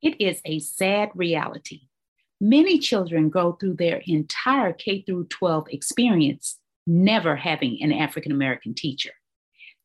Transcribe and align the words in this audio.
It 0.00 0.20
is 0.20 0.40
a 0.44 0.60
sad 0.60 1.10
reality. 1.16 1.88
Many 2.40 2.78
children 2.78 3.30
go 3.30 3.54
through 3.54 3.74
their 3.74 4.00
entire 4.06 4.72
K 4.72 5.02
through 5.02 5.24
12 5.24 5.66
experience 5.70 6.60
never 6.86 7.34
having 7.34 7.82
an 7.82 7.92
African 7.92 8.30
American 8.30 8.74
teacher. 8.74 9.10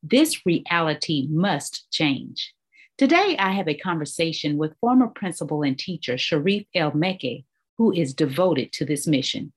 This 0.04 0.46
reality 0.46 1.28
must 1.32 1.90
change. 1.92 2.54
Today, 2.96 3.36
I 3.40 3.54
have 3.54 3.68
a 3.68 3.74
conversation 3.74 4.58
with 4.58 4.78
former 4.80 5.08
principal 5.08 5.64
and 5.64 5.80
teacher 5.80 6.16
Sharif 6.16 6.66
El 6.76 6.92
Mekki, 6.92 7.46
who 7.80 7.92
is 7.92 8.14
devoted 8.14 8.72
to 8.74 8.86
this 8.86 9.08
mission. 9.08 9.52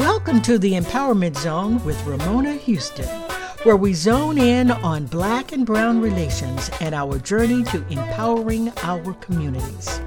Welcome 0.00 0.40
to 0.42 0.58
the 0.58 0.72
Empowerment 0.72 1.36
Zone 1.36 1.84
with 1.84 2.02
Ramona 2.06 2.54
Houston, 2.54 3.06
where 3.64 3.76
we 3.76 3.92
zone 3.92 4.38
in 4.38 4.70
on 4.70 5.04
Black 5.06 5.52
and 5.52 5.66
Brown 5.66 6.00
relations 6.00 6.70
and 6.80 6.94
our 6.94 7.18
journey 7.18 7.62
to 7.64 7.86
empowering 7.88 8.72
our 8.82 9.12
communities. 9.14 10.00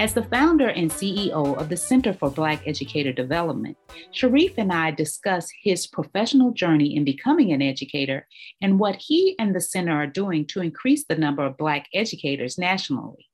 As 0.00 0.14
the 0.14 0.22
founder 0.22 0.70
and 0.70 0.90
CEO 0.90 1.58
of 1.58 1.68
the 1.68 1.76
Center 1.76 2.14
for 2.14 2.30
Black 2.30 2.66
Educator 2.66 3.12
Development, 3.12 3.76
Sharif 4.12 4.56
and 4.56 4.72
I 4.72 4.92
discuss 4.92 5.50
his 5.62 5.86
professional 5.86 6.52
journey 6.52 6.96
in 6.96 7.04
becoming 7.04 7.52
an 7.52 7.60
educator 7.60 8.26
and 8.62 8.78
what 8.78 8.96
he 8.96 9.36
and 9.38 9.54
the 9.54 9.60
center 9.60 9.92
are 9.92 10.06
doing 10.06 10.46
to 10.46 10.62
increase 10.62 11.04
the 11.04 11.16
number 11.16 11.44
of 11.44 11.58
Black 11.58 11.86
educators 11.92 12.56
nationally. 12.56 13.28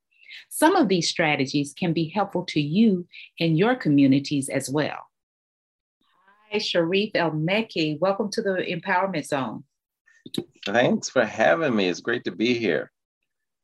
Some 0.49 0.75
of 0.75 0.89
these 0.89 1.09
strategies 1.09 1.73
can 1.73 1.93
be 1.93 2.09
helpful 2.09 2.45
to 2.47 2.61
you 2.61 3.07
and 3.39 3.57
your 3.57 3.77
communities 3.77 4.49
as 4.49 4.69
well. 4.69 5.07
Hi, 6.51 6.59
Sharif 6.59 7.13
El 7.15 7.31
Mekki. 7.31 7.97
Welcome 8.01 8.29
to 8.33 8.43
the 8.43 8.67
Empowerment 8.69 9.27
Zone. 9.27 9.63
Thanks 10.65 11.11
for 11.11 11.25
having 11.25 11.77
me. 11.77 11.89
It's 11.89 12.01
great 12.01 12.25
to 12.25 12.33
be 12.33 12.55
here. 12.55 12.91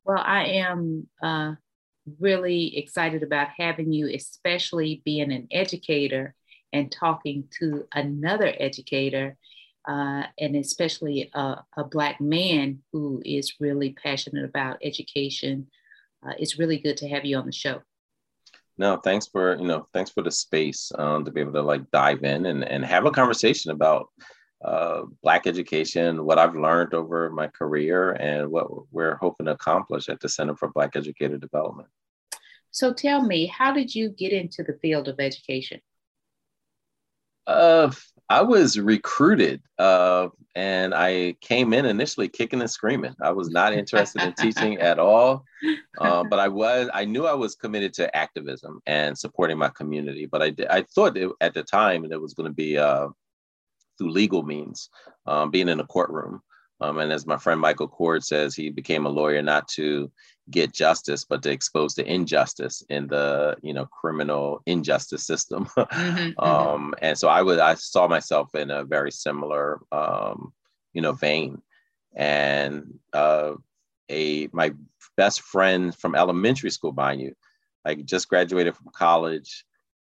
Well, 0.04 0.22
I 0.24 0.44
am 0.44 1.08
uh, 1.20 1.54
really 2.20 2.76
excited 2.76 3.22
about 3.22 3.48
having 3.56 3.92
you, 3.92 4.08
especially 4.12 5.02
being 5.04 5.32
an 5.32 5.46
educator 5.50 6.34
and 6.72 6.90
talking 6.90 7.44
to 7.58 7.86
another 7.94 8.52
educator, 8.58 9.36
uh, 9.86 10.24
and 10.38 10.56
especially 10.56 11.30
a, 11.34 11.56
a, 11.76 11.84
Black 11.84 12.20
man 12.20 12.78
who 12.92 13.20
is 13.24 13.54
really 13.60 13.92
passionate 13.92 14.44
about 14.44 14.78
education. 14.82 15.66
Uh, 16.24 16.32
it's 16.38 16.58
really 16.58 16.78
good 16.78 16.96
to 16.96 17.08
have 17.08 17.24
you 17.24 17.36
on 17.36 17.46
the 17.46 17.52
show. 17.52 17.82
No, 18.78 18.96
thanks 18.96 19.26
for 19.26 19.56
you 19.56 19.66
know 19.66 19.86
thanks 19.92 20.10
for 20.10 20.22
the 20.22 20.30
space 20.30 20.90
um, 20.96 21.24
to 21.24 21.30
be 21.30 21.40
able 21.40 21.52
to 21.52 21.62
like 21.62 21.90
dive 21.90 22.24
in 22.24 22.46
and, 22.46 22.64
and 22.64 22.84
have 22.84 23.06
a 23.06 23.10
conversation 23.10 23.70
about 23.70 24.08
uh, 24.64 25.02
Black 25.22 25.46
education, 25.46 26.24
what 26.24 26.38
I've 26.38 26.54
learned 26.54 26.94
over 26.94 27.30
my 27.30 27.48
career, 27.48 28.12
and 28.12 28.50
what 28.50 28.68
we're 28.92 29.16
hoping 29.16 29.46
to 29.46 29.52
accomplish 29.52 30.08
at 30.08 30.20
the 30.20 30.28
Center 30.28 30.56
for 30.56 30.68
Black 30.68 30.96
Educator 30.96 31.38
Development. 31.38 31.88
So 32.70 32.92
tell 32.92 33.22
me, 33.22 33.46
how 33.46 33.72
did 33.72 33.94
you 33.94 34.10
get 34.10 34.32
into 34.32 34.62
the 34.62 34.78
field 34.80 35.08
of 35.08 35.20
education? 35.20 35.80
Uh, 37.46 37.90
I 38.28 38.40
was 38.40 38.78
recruited 38.78 39.60
uh, 39.78 40.28
and 40.54 40.94
I 40.94 41.34
came 41.40 41.72
in 41.72 41.84
initially 41.84 42.28
kicking 42.28 42.60
and 42.60 42.70
screaming. 42.70 43.14
I 43.20 43.30
was 43.30 43.50
not 43.50 43.74
interested 43.74 44.22
in 44.22 44.32
teaching 44.34 44.78
at 44.78 44.98
all, 44.98 45.44
uh, 45.98 46.24
but 46.24 46.38
I 46.38 46.48
was. 46.48 46.88
I 46.94 47.04
knew 47.04 47.26
I 47.26 47.34
was 47.34 47.54
committed 47.54 47.92
to 47.94 48.14
activism 48.16 48.80
and 48.86 49.18
supporting 49.18 49.58
my 49.58 49.68
community. 49.70 50.26
But 50.26 50.42
I, 50.42 50.54
I 50.70 50.82
thought 50.94 51.16
it, 51.16 51.30
at 51.40 51.52
the 51.52 51.62
time 51.62 52.02
that 52.02 52.12
it 52.12 52.20
was 52.20 52.34
going 52.34 52.48
to 52.48 52.54
be 52.54 52.78
uh, 52.78 53.08
through 53.98 54.10
legal 54.10 54.42
means, 54.42 54.88
um, 55.26 55.50
being 55.50 55.68
in 55.68 55.80
a 55.80 55.86
courtroom. 55.86 56.42
Um, 56.80 56.98
and 56.98 57.12
as 57.12 57.26
my 57.26 57.36
friend 57.36 57.60
Michael 57.60 57.86
Cord 57.86 58.24
says, 58.24 58.56
he 58.56 58.68
became 58.68 59.06
a 59.06 59.10
lawyer 59.10 59.40
not 59.40 59.68
to 59.68 60.10
get 60.50 60.72
justice, 60.72 61.24
but 61.24 61.42
to 61.44 61.50
expose 61.50 61.94
the 61.94 62.04
injustice 62.04 62.82
in 62.88 63.06
the 63.06 63.56
you 63.62 63.72
know 63.72 63.86
criminal 63.86 64.62
injustice 64.66 65.24
system. 65.24 65.66
mm-hmm, 65.76 66.18
mm-hmm. 66.18 66.44
um, 66.44 66.94
and 67.00 67.16
so 67.16 67.28
I 67.28 67.40
would 67.42 67.60
I 67.60 67.74
saw 67.74 68.08
myself 68.08 68.54
in 68.56 68.70
a 68.70 68.84
very 68.84 69.12
similar 69.12 69.80
um, 69.92 70.52
you 70.92 71.02
know 71.02 71.12
vein. 71.12 71.62
And 72.14 72.98
uh, 73.12 73.52
a 74.10 74.48
my 74.52 74.72
best 75.16 75.42
friend 75.42 75.96
from 75.96 76.14
elementary 76.14 76.70
school, 76.70 76.92
mind 76.92 77.20
you, 77.20 77.34
I 77.84 77.94
just 77.94 78.28
graduated 78.28 78.76
from 78.76 78.88
college 78.92 79.64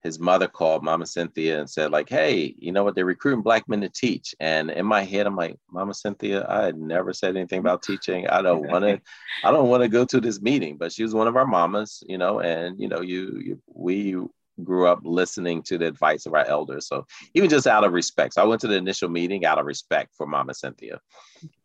his 0.04 0.20
mother 0.20 0.48
called 0.50 0.84
Mama 0.84 1.06
Cynthia 1.06 1.60
and 1.60 1.70
said, 1.70 1.92
like, 1.92 2.10
hey, 2.10 2.54
you 2.58 2.74
know 2.74 2.84
what? 2.84 2.94
They're 2.94 3.06
recruiting 3.06 3.42
black 3.42 3.70
men 3.70 3.82
to 3.82 3.90
teach. 3.90 4.36
And 4.42 4.70
in 4.70 4.86
my 4.86 5.04
head, 5.04 5.26
I'm 5.26 5.38
like, 5.38 5.58
Mama 5.72 5.94
Cynthia, 5.94 6.46
I 6.50 6.66
had 6.66 6.78
never 6.78 7.14
said 7.14 7.38
anything 7.38 7.60
about 7.60 7.84
teaching. 7.84 8.28
I 8.28 8.42
don't 8.42 8.68
want 8.68 8.84
to, 8.84 9.02
I 9.46 9.52
don't 9.52 9.70
want 9.70 9.82
to 9.82 9.88
go 9.88 10.04
to 10.04 10.20
this 10.20 10.42
meeting. 10.42 10.78
But 10.78 10.92
she 10.92 11.04
was 11.04 11.16
one 11.16 11.28
of 11.28 11.38
our 11.38 11.48
mamas, 11.48 12.04
you 12.06 12.18
know, 12.18 12.42
and 12.42 12.80
you 12.80 12.90
know, 12.90 13.00
you, 13.00 13.42
you 13.44 13.62
we 13.74 14.18
grew 14.62 14.88
up 14.88 15.00
listening 15.04 15.64
to 15.64 15.78
the 15.78 15.88
advice 15.88 16.26
of 16.26 16.34
our 16.34 16.46
elders. 16.46 16.88
So 16.88 17.06
even 17.34 17.50
just 17.50 17.66
out 17.66 17.86
of 17.86 17.94
respect. 17.94 18.34
So 18.34 18.42
I 18.42 18.46
went 18.46 18.62
to 18.62 18.68
the 18.68 18.76
initial 18.76 19.10
meeting 19.10 19.46
out 19.46 19.58
of 19.58 19.66
respect 19.66 20.14
for 20.16 20.28
Mama 20.28 20.54
Cynthia. 20.54 21.00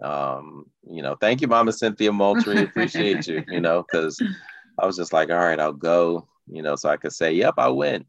Um, 0.01 0.67
you 0.89 1.03
know, 1.03 1.17
thank 1.17 1.41
you, 1.41 1.49
Mama 1.49 1.73
Cynthia 1.73 2.13
Moultrie. 2.13 2.63
Appreciate 2.63 3.27
you, 3.27 3.45
you 3.49 3.61
know, 3.61 3.83
because 3.83 4.23
I 4.79 4.87
was 4.87 4.97
just 4.97 5.13
like, 5.13 5.29
all 5.29 5.37
right, 5.37 5.61
I'll 5.61 5.73
go, 5.73 6.29
you 6.47 6.63
know, 6.63 6.77
so 6.77 6.89
I 6.89 6.97
could 6.97 7.13
say, 7.13 7.33
yep, 7.33 7.55
I 7.59 7.69
went 7.69 8.07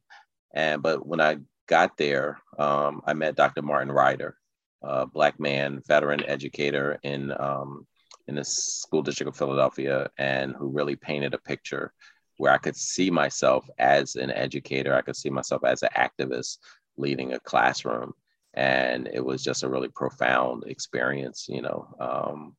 and 0.54 0.82
but 0.82 1.06
when 1.06 1.22
I 1.22 1.38
got 1.68 1.98
there, 1.98 2.42
um, 2.58 3.02
I 3.06 3.14
met 3.14 3.36
Dr. 3.36 3.62
Martin 3.62 3.92
Ryder, 3.92 4.36
a 4.82 5.06
black 5.06 5.40
man, 5.40 5.82
veteran 5.88 6.24
educator 6.26 7.00
in 7.04 7.32
um, 7.40 7.86
in 8.28 8.36
the 8.36 8.44
school 8.44 9.02
district 9.02 9.30
of 9.30 9.38
Philadelphia, 9.38 10.10
and 10.18 10.56
who 10.56 10.68
really 10.68 10.96
painted 10.96 11.34
a 11.34 11.40
picture 11.40 11.94
where 12.38 12.54
I 12.54 12.58
could 12.58 12.76
see 12.76 13.12
myself 13.12 13.70
as 13.78 14.16
an 14.16 14.32
educator. 14.32 14.94
I 14.94 15.02
could 15.02 15.16
see 15.16 15.30
myself 15.30 15.64
as 15.64 15.84
an 15.84 15.90
activist 15.96 16.58
leading 16.98 17.34
a 17.34 17.40
classroom, 17.40 18.14
and 18.54 19.10
it 19.14 19.24
was 19.24 19.44
just 19.44 19.64
a 19.64 19.70
really 19.70 19.90
profound 19.90 20.64
experience, 20.68 21.48
you 21.50 21.62
know. 21.62 21.88
Um, 22.00 22.56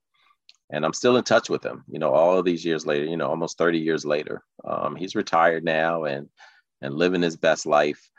and 0.72 0.84
I'm 0.84 0.92
still 0.92 1.16
in 1.16 1.24
touch 1.24 1.50
with 1.50 1.64
him, 1.64 1.84
you 1.88 1.98
know, 1.98 2.12
all 2.12 2.38
of 2.38 2.44
these 2.44 2.64
years 2.64 2.86
later, 2.86 3.04
you 3.04 3.16
know, 3.16 3.28
almost 3.28 3.58
30 3.58 3.78
years 3.78 4.04
later. 4.04 4.44
Um, 4.64 4.94
he's 4.94 5.16
retired 5.16 5.64
now, 5.64 6.04
and 6.04 6.28
and 6.82 6.94
living 6.94 7.22
his 7.22 7.36
best 7.36 7.66
life. 7.66 8.10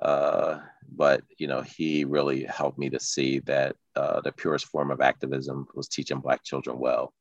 Uh, 0.00 0.58
but 0.94 1.22
you 1.38 1.46
know, 1.46 1.62
he 1.62 2.04
really 2.04 2.44
helped 2.44 2.78
me 2.78 2.90
to 2.90 3.00
see 3.00 3.40
that 3.40 3.76
uh, 3.94 4.20
the 4.20 4.32
purest 4.32 4.66
form 4.66 4.90
of 4.90 5.00
activism 5.00 5.66
was 5.74 5.88
teaching 5.88 6.20
Black 6.20 6.44
children 6.44 6.78
well, 6.78 7.12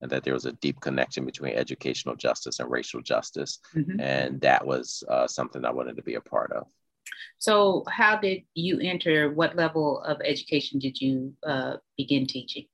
and 0.00 0.10
that 0.10 0.24
there 0.24 0.34
was 0.34 0.46
a 0.46 0.52
deep 0.52 0.80
connection 0.80 1.24
between 1.24 1.54
educational 1.54 2.16
justice 2.16 2.58
and 2.58 2.70
racial 2.70 3.00
justice, 3.00 3.60
mm-hmm. 3.74 4.00
and 4.00 4.40
that 4.40 4.66
was 4.66 5.04
uh, 5.08 5.26
something 5.26 5.64
I 5.64 5.70
wanted 5.70 5.96
to 5.96 6.02
be 6.02 6.14
a 6.14 6.20
part 6.20 6.52
of. 6.52 6.66
So, 7.38 7.84
how 7.88 8.16
did 8.16 8.42
you 8.54 8.80
enter? 8.80 9.32
What 9.32 9.56
level 9.56 10.00
of 10.02 10.20
education 10.24 10.78
did 10.80 11.00
you 11.00 11.34
uh, 11.46 11.76
begin 11.96 12.26
teaching? 12.26 12.66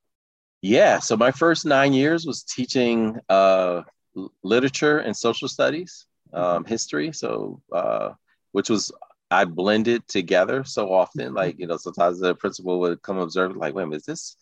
Yeah, 0.61 0.99
so 0.99 1.17
my 1.17 1.31
first 1.31 1.65
nine 1.65 1.93
years 1.93 2.25
was 2.25 2.43
teaching 2.43 3.19
uh, 3.29 3.81
literature 4.43 4.99
and 4.99 5.15
social 5.15 5.47
studies 5.47 6.05
um, 6.33 6.65
history. 6.65 7.11
So, 7.13 7.61
uh, 7.71 8.11
which 8.51 8.69
was 8.69 8.91
I 9.31 9.45
blended 9.45 10.07
together 10.07 10.63
so 10.65 10.93
often. 10.93 11.27
Mm-hmm. 11.27 11.37
Like, 11.37 11.59
you 11.59 11.65
know, 11.65 11.77
sometimes 11.77 12.19
the 12.19 12.35
principal 12.35 12.79
would 12.81 13.01
come 13.01 13.17
observe, 13.17 13.55
like, 13.55 13.73
wait 13.73 13.83
a 13.83 13.87
minute, 13.87 14.01
is 14.01 14.05
this 14.05 14.35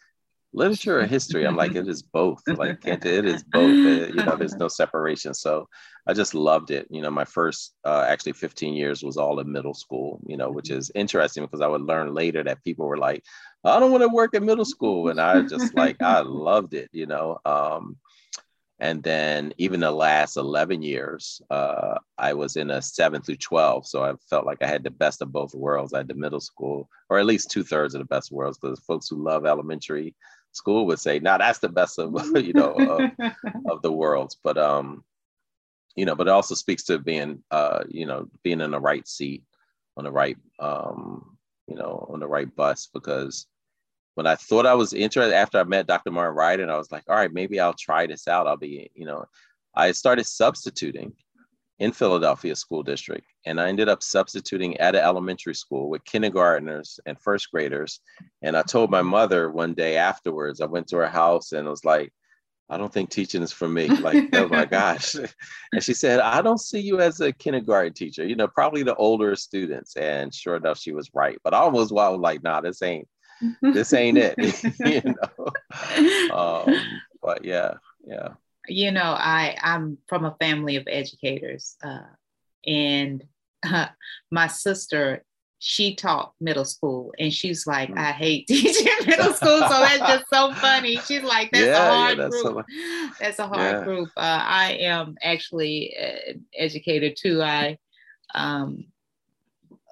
literature 0.52 1.00
or 1.00 1.06
history? 1.06 1.46
I'm 1.46 1.56
like, 1.56 1.76
it 1.76 1.88
is 1.88 2.02
both. 2.02 2.42
Like, 2.48 2.82
can't 2.82 3.06
it 3.06 3.26
is 3.26 3.44
both. 3.44 3.70
It, 3.70 4.16
you 4.16 4.24
know, 4.24 4.36
there's 4.36 4.56
no 4.56 4.68
separation. 4.68 5.36
So 5.36 5.68
I 6.08 6.14
just 6.14 6.34
loved 6.34 6.72
it. 6.72 6.88
You 6.90 7.04
know, 7.04 7.12
my 7.12 7.26
first 7.26 7.76
uh, 7.86 8.06
actually 8.08 8.34
15 8.34 8.74
years 8.74 9.04
was 9.04 9.16
all 9.16 9.40
in 9.40 9.52
middle 9.52 9.76
school, 9.76 10.20
you 10.26 10.38
know, 10.38 10.50
which 10.50 10.70
mm-hmm. 10.70 10.80
is 10.80 10.92
interesting 10.96 11.44
because 11.44 11.62
I 11.62 11.68
would 11.68 11.84
learn 11.84 12.16
later 12.16 12.44
that 12.44 12.64
people 12.64 12.88
were 12.88 12.98
like, 12.98 13.24
I 13.64 13.80
don't 13.80 13.92
want 13.92 14.02
to 14.02 14.10
work 14.10 14.34
in 14.34 14.44
middle 14.44 14.66
school. 14.66 15.10
And 15.10 15.22
I 15.22 15.44
just 15.44 15.76
like, 15.76 16.02
I 16.02 16.22
loved 16.22 16.74
it, 16.74 16.90
you 16.94 17.06
know. 17.06 17.38
Um, 17.46 17.98
and 18.80 19.04
then 19.04 19.54
even 19.58 19.82
the 19.82 19.92
last 19.92 20.38
11 20.38 20.82
years, 20.82 21.42
uh, 21.50 21.96
I 22.18 22.34
was 22.34 22.56
in 22.56 22.72
a 22.72 22.82
seven 22.82 23.22
through 23.22 23.36
12. 23.36 23.86
So 23.86 24.04
I 24.04 24.14
felt 24.30 24.46
like 24.46 24.62
I 24.62 24.68
had 24.68 24.84
the 24.84 24.92
best 24.92 25.22
of 25.22 25.34
both 25.34 25.54
worlds. 25.54 25.94
I 25.94 25.98
had 25.98 26.08
the 26.08 26.14
middle 26.14 26.40
school, 26.40 26.90
or 27.10 27.20
at 27.20 27.26
least 27.26 27.52
two 27.52 27.64
thirds 27.64 27.94
of 27.94 28.00
the 28.00 28.06
best 28.06 28.32
worlds, 28.32 28.58
because 28.58 28.80
folks 28.80 29.10
who 29.10 29.22
love 29.22 29.46
elementary 29.46 30.16
school 30.54 30.86
would 30.86 31.00
say, 31.00 31.20
now 31.20 31.32
nah, 31.32 31.40
that's 31.40 31.60
the 31.60 31.68
best 31.68 32.00
of, 32.00 32.16
you 32.42 32.54
know, 32.54 32.72
of, 32.72 33.32
of, 33.70 33.82
the 33.82 33.92
worlds. 33.92 34.38
But, 34.42 34.58
um, 34.58 35.04
you 35.96 36.06
know, 36.06 36.16
but 36.16 36.28
it 36.28 36.32
also 36.32 36.56
speaks 36.56 36.84
to 36.84 37.00
being, 37.00 37.44
uh, 37.52 37.84
you 37.90 38.06
know, 38.06 38.30
being 38.44 38.62
in 38.62 38.72
the 38.72 38.80
right 38.80 39.06
seat 39.06 39.44
on 39.98 40.06
the 40.06 40.12
right, 40.12 40.38
um, 40.60 41.38
you 41.68 41.76
know, 41.76 42.08
on 42.10 42.22
the 42.22 42.28
right 42.28 42.54
bus, 42.56 42.88
because 42.94 43.46
when 44.20 44.28
I 44.28 44.36
thought 44.36 44.66
I 44.66 44.74
was 44.74 44.92
interested 44.92 45.34
after 45.34 45.60
I 45.60 45.64
met 45.64 45.88
Dr. 45.88 46.12
Martin 46.12 46.36
Wright, 46.36 46.60
and 46.60 46.70
I 46.70 46.76
was 46.76 46.92
like, 46.92 47.06
all 47.08 47.16
right, 47.16 47.32
maybe 47.32 47.58
I'll 47.58 47.72
try 47.72 48.06
this 48.06 48.28
out. 48.28 48.48
I'll 48.48 48.58
be, 48.58 48.92
you 48.94 49.06
know, 49.06 49.24
I 49.76 49.94
started 49.94 50.26
substituting 50.26 51.14
in 51.80 51.94
Philadelphia 51.94 52.54
School 52.58 52.84
District, 52.84 53.26
and 53.46 53.62
I 53.62 53.70
ended 53.70 53.88
up 53.88 54.04
substituting 54.04 54.76
at 54.76 54.94
an 54.94 55.04
elementary 55.04 55.56
school 55.56 55.90
with 55.90 56.04
kindergartners 56.04 57.00
and 57.06 57.18
first 57.18 57.50
graders. 57.50 58.02
And 58.42 58.58
I 58.58 58.64
told 58.64 58.92
my 58.92 59.02
mother 59.02 59.52
one 59.52 59.74
day 59.74 59.96
afterwards, 59.96 60.60
I 60.60 60.66
went 60.66 60.90
to 60.90 60.98
her 60.98 61.08
house 61.08 61.54
and 61.54 61.66
I 61.66 61.72
was 61.72 61.86
like, 61.86 62.12
I 62.70 62.78
don't 62.78 62.92
think 62.92 63.12
teaching 63.12 63.42
is 63.42 63.54
for 63.54 63.70
me. 63.70 63.88
Like, 63.88 64.36
oh 64.36 64.50
my 64.50 64.66
gosh. 64.80 65.16
And 65.16 65.82
she 65.82 65.94
said, 65.94 66.20
I 66.20 66.42
don't 66.42 66.60
see 66.60 66.82
you 66.82 67.00
as 67.00 67.22
a 67.22 67.32
kindergarten 67.32 67.94
teacher, 67.94 68.26
you 68.26 68.36
know, 68.36 68.50
probably 68.50 68.84
the 68.84 68.96
older 68.96 69.38
students. 69.38 69.96
And 69.96 70.36
sure 70.36 70.58
enough, 70.58 70.78
she 70.78 70.92
was 70.92 71.10
right. 71.14 71.38
But 71.42 71.54
I 71.54 71.60
almost 71.60 71.94
was 71.94 72.20
like, 72.20 72.44
nah, 72.44 72.60
this 72.60 72.82
ain't, 72.82 73.08
this 73.62 73.94
ain't 73.94 74.18
it. 74.18 74.36
you 74.80 75.02
know. 76.30 76.36
Um, 76.36 76.76
but 77.22 77.46
yeah, 77.46 77.76
yeah. 78.06 78.30
You 78.68 78.92
know, 78.92 79.02
I, 79.02 79.58
I'm 79.62 79.98
from 80.08 80.26
a 80.26 80.36
family 80.40 80.76
of 80.76 80.88
educators. 80.88 81.76
Uh, 81.84 82.02
and 82.66 83.24
uh, 83.64 83.88
my 84.32 84.48
sister 84.48 85.24
she 85.60 85.94
taught 85.94 86.34
middle 86.40 86.64
school 86.64 87.14
and 87.20 87.34
she's 87.34 87.68
like, 87.68 87.90
mm. 87.90 87.98
I 87.98 88.12
hate 88.14 88.48
teaching 88.48 88.88
middle 89.06 89.34
school. 89.34 89.60
So 89.60 89.68
that's 89.68 90.00
just 90.00 90.30
so 90.30 90.54
funny. 90.54 90.96
She's 91.06 91.22
like, 91.22 91.52
that's 91.52 91.66
yeah, 91.66 91.86
a 91.86 91.92
hard 91.92 92.18
yeah, 92.18 92.24
that's 92.24 92.42
group. 92.42 92.58
A, 92.58 92.64
that's 93.20 93.40
a 93.40 93.48
hard 93.48 93.76
yeah. 93.76 93.84
group. 93.84 94.10
Uh, 94.16 94.42
I 94.42 94.72
am 94.80 95.16
actually 95.22 95.94
an 96.00 96.46
educator 96.58 97.14
too. 97.14 97.42
I 97.44 97.78
um, 98.34 98.86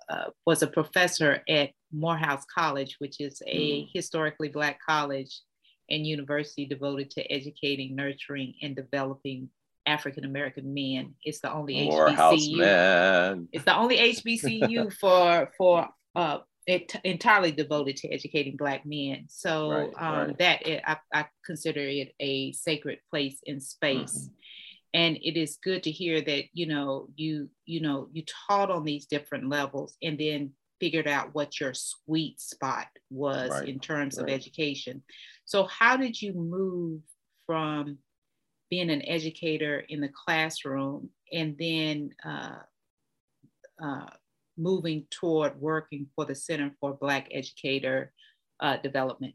uh, 0.07 0.29
was 0.45 0.63
a 0.63 0.67
professor 0.67 1.43
at 1.49 1.71
Morehouse 1.91 2.43
College, 2.53 2.95
which 2.99 3.19
is 3.19 3.41
a 3.45 3.83
mm. 3.83 3.89
historically 3.93 4.49
Black 4.49 4.79
college 4.87 5.41
and 5.89 6.05
university 6.05 6.65
devoted 6.65 7.11
to 7.11 7.31
educating, 7.31 7.95
nurturing, 7.95 8.55
and 8.61 8.75
developing 8.75 9.49
African 9.85 10.25
American 10.25 10.73
men. 10.73 11.15
It's 11.23 11.39
the 11.39 11.51
only 11.51 11.87
HBCU. 11.89 12.57
Man. 12.57 13.47
It's 13.51 13.63
the 13.63 13.75
only 13.75 13.97
HBCU 13.97 14.93
for 14.99 15.51
for 15.57 15.87
uh, 16.15 16.39
it 16.67 16.93
entirely 17.05 17.53
devoted 17.53 17.95
to 17.97 18.09
educating 18.09 18.57
Black 18.57 18.85
men. 18.85 19.25
So 19.29 19.71
right, 19.71 19.93
um, 19.97 20.27
right. 20.27 20.37
that 20.39 20.67
it, 20.67 20.83
I, 20.85 20.97
I, 21.13 21.25
consider 21.45 21.79
it 21.79 22.13
a 22.19 22.51
sacred 22.51 22.99
place 23.09 23.39
in 23.45 23.61
space. 23.61 24.13
Mm-hmm. 24.13 24.33
And 24.93 25.17
it 25.21 25.37
is 25.37 25.57
good 25.63 25.83
to 25.83 25.91
hear 25.91 26.21
that 26.21 26.45
you 26.53 26.65
know 26.65 27.07
you 27.15 27.49
you 27.65 27.81
know 27.81 28.09
you 28.11 28.23
taught 28.47 28.71
on 28.71 28.83
these 28.83 29.05
different 29.05 29.49
levels 29.49 29.95
and 30.01 30.17
then 30.17 30.51
figured 30.79 31.07
out 31.07 31.33
what 31.33 31.59
your 31.59 31.73
sweet 31.73 32.39
spot 32.39 32.87
was 33.09 33.49
right, 33.49 33.67
in 33.67 33.79
terms 33.79 34.17
of 34.17 34.29
education. 34.29 35.01
So 35.45 35.63
how 35.65 35.97
did 35.97 36.21
you 36.21 36.33
move 36.33 37.01
from 37.45 37.97
being 38.69 38.89
an 38.89 39.01
educator 39.07 39.79
in 39.89 40.01
the 40.01 40.09
classroom 40.09 41.09
and 41.31 41.55
then 41.57 42.11
uh, 42.25 42.59
uh, 43.81 44.07
moving 44.57 45.05
toward 45.09 45.59
working 45.59 46.07
for 46.15 46.25
the 46.25 46.35
Center 46.35 46.71
for 46.79 46.93
Black 46.93 47.27
Educator 47.31 48.11
uh, 48.59 48.77
Development? 48.77 49.33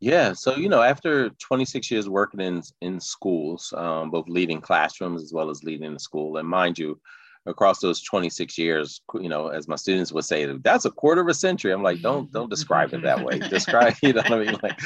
Yeah, 0.00 0.32
so 0.32 0.56
you 0.56 0.68
know, 0.68 0.82
after 0.82 1.30
26 1.30 1.90
years 1.90 2.08
working 2.08 2.40
in 2.40 2.62
in 2.82 3.00
schools, 3.00 3.72
um, 3.76 4.10
both 4.10 4.28
leading 4.28 4.60
classrooms 4.60 5.22
as 5.22 5.32
well 5.32 5.50
as 5.50 5.64
leading 5.64 5.94
the 5.94 6.00
school, 6.00 6.36
and 6.36 6.48
mind 6.48 6.78
you, 6.78 7.00
across 7.46 7.80
those 7.80 8.02
26 8.02 8.56
years, 8.56 9.02
you 9.14 9.28
know, 9.28 9.48
as 9.48 9.68
my 9.68 9.76
students 9.76 10.12
would 10.12 10.24
say, 10.24 10.46
that's 10.46 10.84
a 10.84 10.90
quarter 10.90 11.20
of 11.20 11.28
a 11.28 11.34
century. 11.34 11.72
I'm 11.72 11.82
like, 11.82 12.00
don't 12.00 12.30
don't 12.32 12.50
describe 12.50 12.94
it 12.94 13.02
that 13.02 13.24
way. 13.24 13.38
Describe, 13.50 13.94
you 14.02 14.12
know 14.12 14.22
what 14.22 14.32
I 14.32 14.38
mean? 14.38 14.58
Like, 14.62 14.80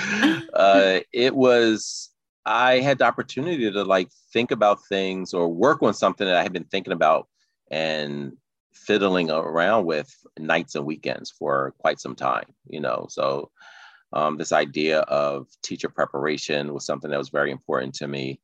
uh, 0.53 1.01
it 1.13 1.35
was 1.35 2.11
I 2.45 2.81
had 2.81 2.99
the 2.99 3.05
opportunity 3.05 3.71
to 3.71 3.85
like 3.85 4.09
think 4.33 4.51
about 4.51 4.79
things 4.89 5.35
or 5.35 5.49
work 5.49 5.83
on 5.83 5.95
something 5.95 6.27
that 6.27 6.37
I 6.37 6.43
had 6.43 6.53
been 6.53 6.65
thinking 6.65 6.93
about 6.93 7.29
and 7.71 8.33
fiddling 8.73 9.31
around 9.31 9.85
with 9.85 10.11
nights 10.39 10.75
and 10.75 10.87
weekends 10.87 11.31
for 11.31 11.75
quite 11.79 12.01
some 12.01 12.15
time, 12.15 12.47
you 12.69 12.81
know. 12.81 13.07
So 13.11 13.51
um, 14.13 14.39
this 14.39 14.53
idea 14.53 15.01
of 15.01 15.47
teacher 15.63 15.89
preparation 15.89 16.73
was 16.73 16.87
something 16.87 17.11
that 17.11 17.19
was 17.19 17.29
very 17.29 17.51
important 17.51 17.95
to 17.97 18.09
me. 18.09 18.41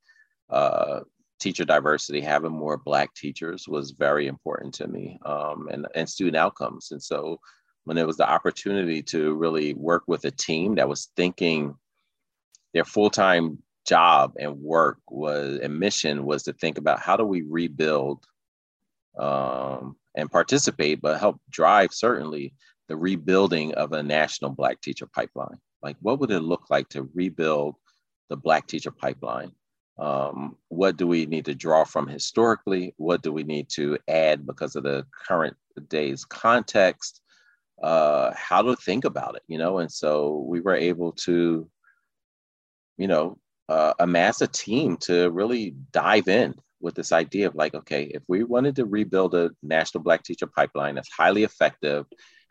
Uh, 0.51 1.01
teacher 1.41 1.65
diversity, 1.65 2.21
having 2.21 2.53
more 2.53 2.77
Black 2.77 3.15
teachers 3.15 3.67
was 3.69 3.91
very 3.93 4.27
important 4.27 4.75
to 4.75 4.87
me, 4.87 5.19
um, 5.27 5.69
and, 5.71 5.87
and 5.95 6.09
student 6.09 6.37
outcomes. 6.37 6.91
And 6.91 7.03
so 7.03 7.39
when 7.85 7.97
there 7.97 8.07
was 8.07 8.17
the 8.17 8.29
opportunity 8.29 9.03
to 9.03 9.35
really 9.35 9.75
work 9.75 10.05
with 10.07 10.25
a 10.25 10.31
team 10.31 10.77
that 10.77 10.89
was 10.89 11.11
thinking 11.17 11.75
their 12.73 12.85
full-time 12.85 13.59
job 13.87 14.33
and 14.39 14.57
work 14.59 14.99
was 15.11 15.59
and 15.61 15.79
mission 15.79 16.25
was 16.25 16.43
to 16.45 16.53
think 16.55 16.79
about 16.79 17.01
how 17.01 17.17
do 17.17 17.25
we 17.25 17.43
rebuild 17.43 18.25
um, 19.19 19.97
and 20.15 20.31
participate, 20.31 21.03
but 21.03 21.21
help 21.21 21.41
drive 21.51 21.93
certainly 21.93 22.55
the 22.89 22.97
rebuilding 22.97 23.75
of 23.75 23.93
a 23.93 24.03
national 24.03 24.51
Black 24.51 24.81
teacher 24.81 25.07
pipeline. 25.07 25.59
Like, 25.83 25.97
what 26.01 26.19
would 26.21 26.31
it 26.31 26.41
look 26.41 26.71
like 26.71 26.89
to 26.91 27.09
rebuild 27.15 27.77
the 28.31 28.37
Black 28.37 28.67
teacher 28.67 28.91
pipeline? 28.91 29.53
Um, 29.99 30.57
what 30.69 30.97
do 30.97 31.07
we 31.07 31.27
need 31.27 31.45
to 31.45 31.55
draw 31.55 31.85
from 31.85 32.09
historically? 32.09 32.95
What 32.97 33.23
do 33.23 33.33
we 33.33 33.45
need 33.45 33.69
to 33.71 33.99
add 34.09 34.47
because 34.47 34.77
of 34.77 34.83
the 34.83 35.07
current 35.27 35.57
day's 35.89 36.25
context? 36.25 37.21
Uh, 37.83 38.33
how 38.35 38.63
to 38.63 38.77
think 38.77 39.05
about 39.05 39.37
it, 39.37 39.43
you 39.47 39.59
know? 39.59 39.79
And 39.79 39.91
so 39.91 40.45
we 40.49 40.61
were 40.61 40.75
able 40.75 41.13
to, 41.13 41.69
you 42.97 43.07
know, 43.07 43.39
uh, 43.69 43.95
amass 43.99 44.41
a 44.41 44.47
team 44.47 44.97
to 44.99 45.31
really 45.31 45.75
dive 45.93 46.29
in 46.29 46.55
with 46.81 46.95
this 46.95 47.13
idea 47.13 47.47
of 47.47 47.55
like, 47.55 47.75
okay, 47.75 48.05
if 48.05 48.23
we 48.29 48.45
wanted 48.45 48.77
to 48.77 48.85
rebuild 48.85 49.35
a 49.35 49.51
national 49.63 50.03
Black 50.03 50.23
teacher 50.23 50.47
pipeline 50.47 50.95
that's 50.95 51.11
highly 51.11 51.43
effective, 51.45 52.07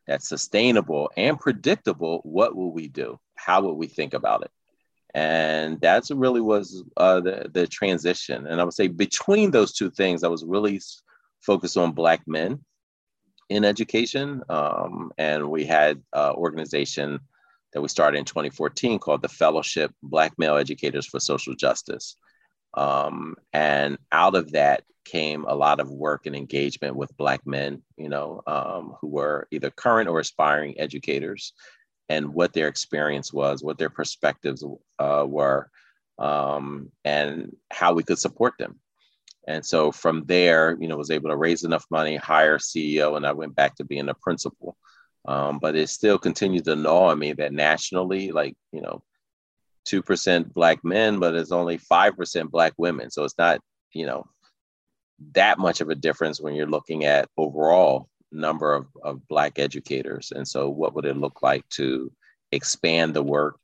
that's 0.07 0.27
sustainable 0.27 1.11
and 1.15 1.39
predictable, 1.39 2.19
what 2.23 2.55
will 2.55 2.71
we 2.71 2.87
do? 2.87 3.19
How 3.35 3.61
would 3.61 3.75
we 3.75 3.87
think 3.87 4.13
about 4.13 4.43
it? 4.43 4.51
And 5.13 5.79
that's 5.79 6.09
really 6.09 6.41
was 6.41 6.83
uh, 6.97 7.19
the, 7.19 7.49
the 7.53 7.67
transition. 7.67 8.47
And 8.47 8.59
I 8.59 8.63
would 8.63 8.73
say 8.73 8.87
between 8.87 9.51
those 9.51 9.73
two 9.73 9.91
things, 9.91 10.23
I 10.23 10.27
was 10.27 10.43
really 10.43 10.81
focused 11.41 11.77
on 11.77 11.91
Black 11.91 12.21
men 12.27 12.63
in 13.49 13.63
education. 13.63 14.41
Um, 14.49 15.11
and 15.17 15.49
we 15.49 15.65
had 15.65 16.01
uh, 16.13 16.33
organization 16.33 17.19
that 17.73 17.81
we 17.81 17.87
started 17.87 18.17
in 18.17 18.25
2014 18.25 18.99
called 18.99 19.21
the 19.21 19.29
Fellowship 19.29 19.91
Black 20.01 20.33
Male 20.37 20.57
Educators 20.57 21.05
for 21.05 21.19
Social 21.19 21.55
Justice. 21.55 22.15
Um, 22.75 23.35
and 23.51 23.97
out 24.11 24.35
of 24.35 24.51
that 24.53 24.83
came 25.05 25.45
a 25.45 25.55
lot 25.55 25.79
of 25.79 25.91
work 25.91 26.25
and 26.25 26.35
engagement 26.35 26.95
with 26.95 27.15
Black 27.17 27.45
men, 27.45 27.83
you 27.97 28.09
know, 28.09 28.41
um, 28.47 28.95
who 29.01 29.07
were 29.07 29.47
either 29.51 29.69
current 29.69 30.09
or 30.09 30.19
aspiring 30.19 30.79
educators, 30.79 31.53
and 32.09 32.33
what 32.33 32.53
their 32.53 32.67
experience 32.67 33.31
was, 33.31 33.63
what 33.63 33.77
their 33.77 33.89
perspectives 33.89 34.63
uh, 34.99 35.25
were, 35.27 35.69
um, 36.19 36.91
and 37.05 37.55
how 37.71 37.93
we 37.93 38.03
could 38.03 38.19
support 38.19 38.53
them. 38.59 38.79
And 39.47 39.65
so 39.65 39.91
from 39.91 40.23
there, 40.25 40.77
you 40.79 40.87
know, 40.87 40.97
was 40.97 41.11
able 41.11 41.29
to 41.29 41.35
raise 41.35 41.63
enough 41.63 41.85
money, 41.89 42.15
hire 42.15 42.57
CEO, 42.57 43.17
and 43.17 43.25
I 43.25 43.33
went 43.33 43.55
back 43.55 43.75
to 43.75 43.83
being 43.83 44.09
a 44.09 44.13
principal. 44.13 44.77
Um, 45.25 45.59
but 45.59 45.75
it 45.75 45.89
still 45.89 46.17
continued 46.17 46.65
to 46.65 46.75
gnaw 46.75 47.11
on 47.11 47.19
me 47.19 47.33
that 47.33 47.53
nationally, 47.53 48.31
like, 48.31 48.55
you 48.71 48.81
know, 48.81 49.03
2% 49.87 50.53
black 50.53 50.83
men, 50.83 51.19
but 51.19 51.35
it's 51.35 51.51
only 51.51 51.77
5% 51.77 52.51
black 52.51 52.73
women. 52.77 53.09
So 53.09 53.23
it's 53.23 53.37
not, 53.37 53.59
you 53.93 54.05
know, 54.05 54.25
that 55.33 55.59
much 55.59 55.81
of 55.81 55.89
a 55.89 55.95
difference 55.95 56.41
when 56.41 56.55
you're 56.55 56.67
looking 56.67 57.05
at 57.05 57.29
overall 57.37 58.09
number 58.33 58.73
of, 58.73 58.87
of 59.03 59.27
black 59.27 59.59
educators. 59.59 60.31
And 60.35 60.47
so 60.47 60.69
what 60.69 60.95
would 60.95 61.05
it 61.05 61.17
look 61.17 61.41
like 61.41 61.67
to 61.69 62.11
expand 62.51 63.13
the 63.13 63.23
work, 63.23 63.59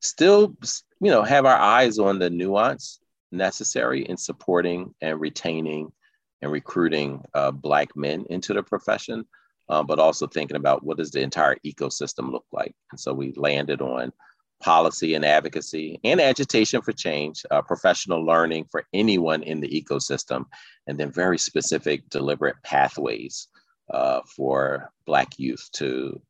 still, 0.00 0.56
you 1.00 1.10
know, 1.10 1.22
have 1.22 1.44
our 1.44 1.56
eyes 1.56 1.98
on 1.98 2.18
the 2.18 2.30
nuance 2.30 3.00
necessary 3.32 4.02
in 4.02 4.16
supporting 4.16 4.94
and 5.00 5.20
retaining 5.20 5.92
and 6.40 6.52
recruiting 6.52 7.22
uh, 7.34 7.50
black 7.50 7.96
men 7.96 8.24
into 8.30 8.54
the 8.54 8.62
profession, 8.62 9.24
um, 9.68 9.86
but 9.86 9.98
also 9.98 10.26
thinking 10.26 10.56
about 10.56 10.84
what 10.84 10.96
does 10.98 11.10
the 11.10 11.20
entire 11.20 11.56
ecosystem 11.66 12.30
look 12.30 12.46
like. 12.52 12.74
And 12.92 13.00
so 13.00 13.12
we 13.12 13.32
landed 13.36 13.82
on 13.82 14.12
policy 14.60 15.14
and 15.14 15.24
advocacy 15.24 16.00
and 16.04 16.20
agitation 16.20 16.80
for 16.82 16.92
change, 16.92 17.44
uh, 17.50 17.62
professional 17.62 18.24
learning 18.24 18.66
for 18.70 18.84
anyone 18.92 19.42
in 19.42 19.60
the 19.60 19.68
ecosystem, 19.68 20.44
and 20.86 20.98
then 20.98 21.12
very 21.12 21.38
specific, 21.38 22.08
deliberate 22.08 22.56
pathways 22.64 23.48
uh, 23.90 24.20
for 24.36 24.92
Black 25.06 25.38
youth 25.38 25.68
to 25.74 26.20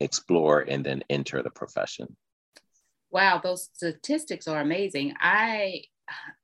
explore 0.00 0.60
and 0.60 0.84
then 0.84 1.02
enter 1.08 1.42
the 1.42 1.50
profession. 1.50 2.16
Wow, 3.10 3.40
those 3.42 3.70
statistics 3.72 4.48
are 4.48 4.60
amazing. 4.60 5.14
I 5.20 5.84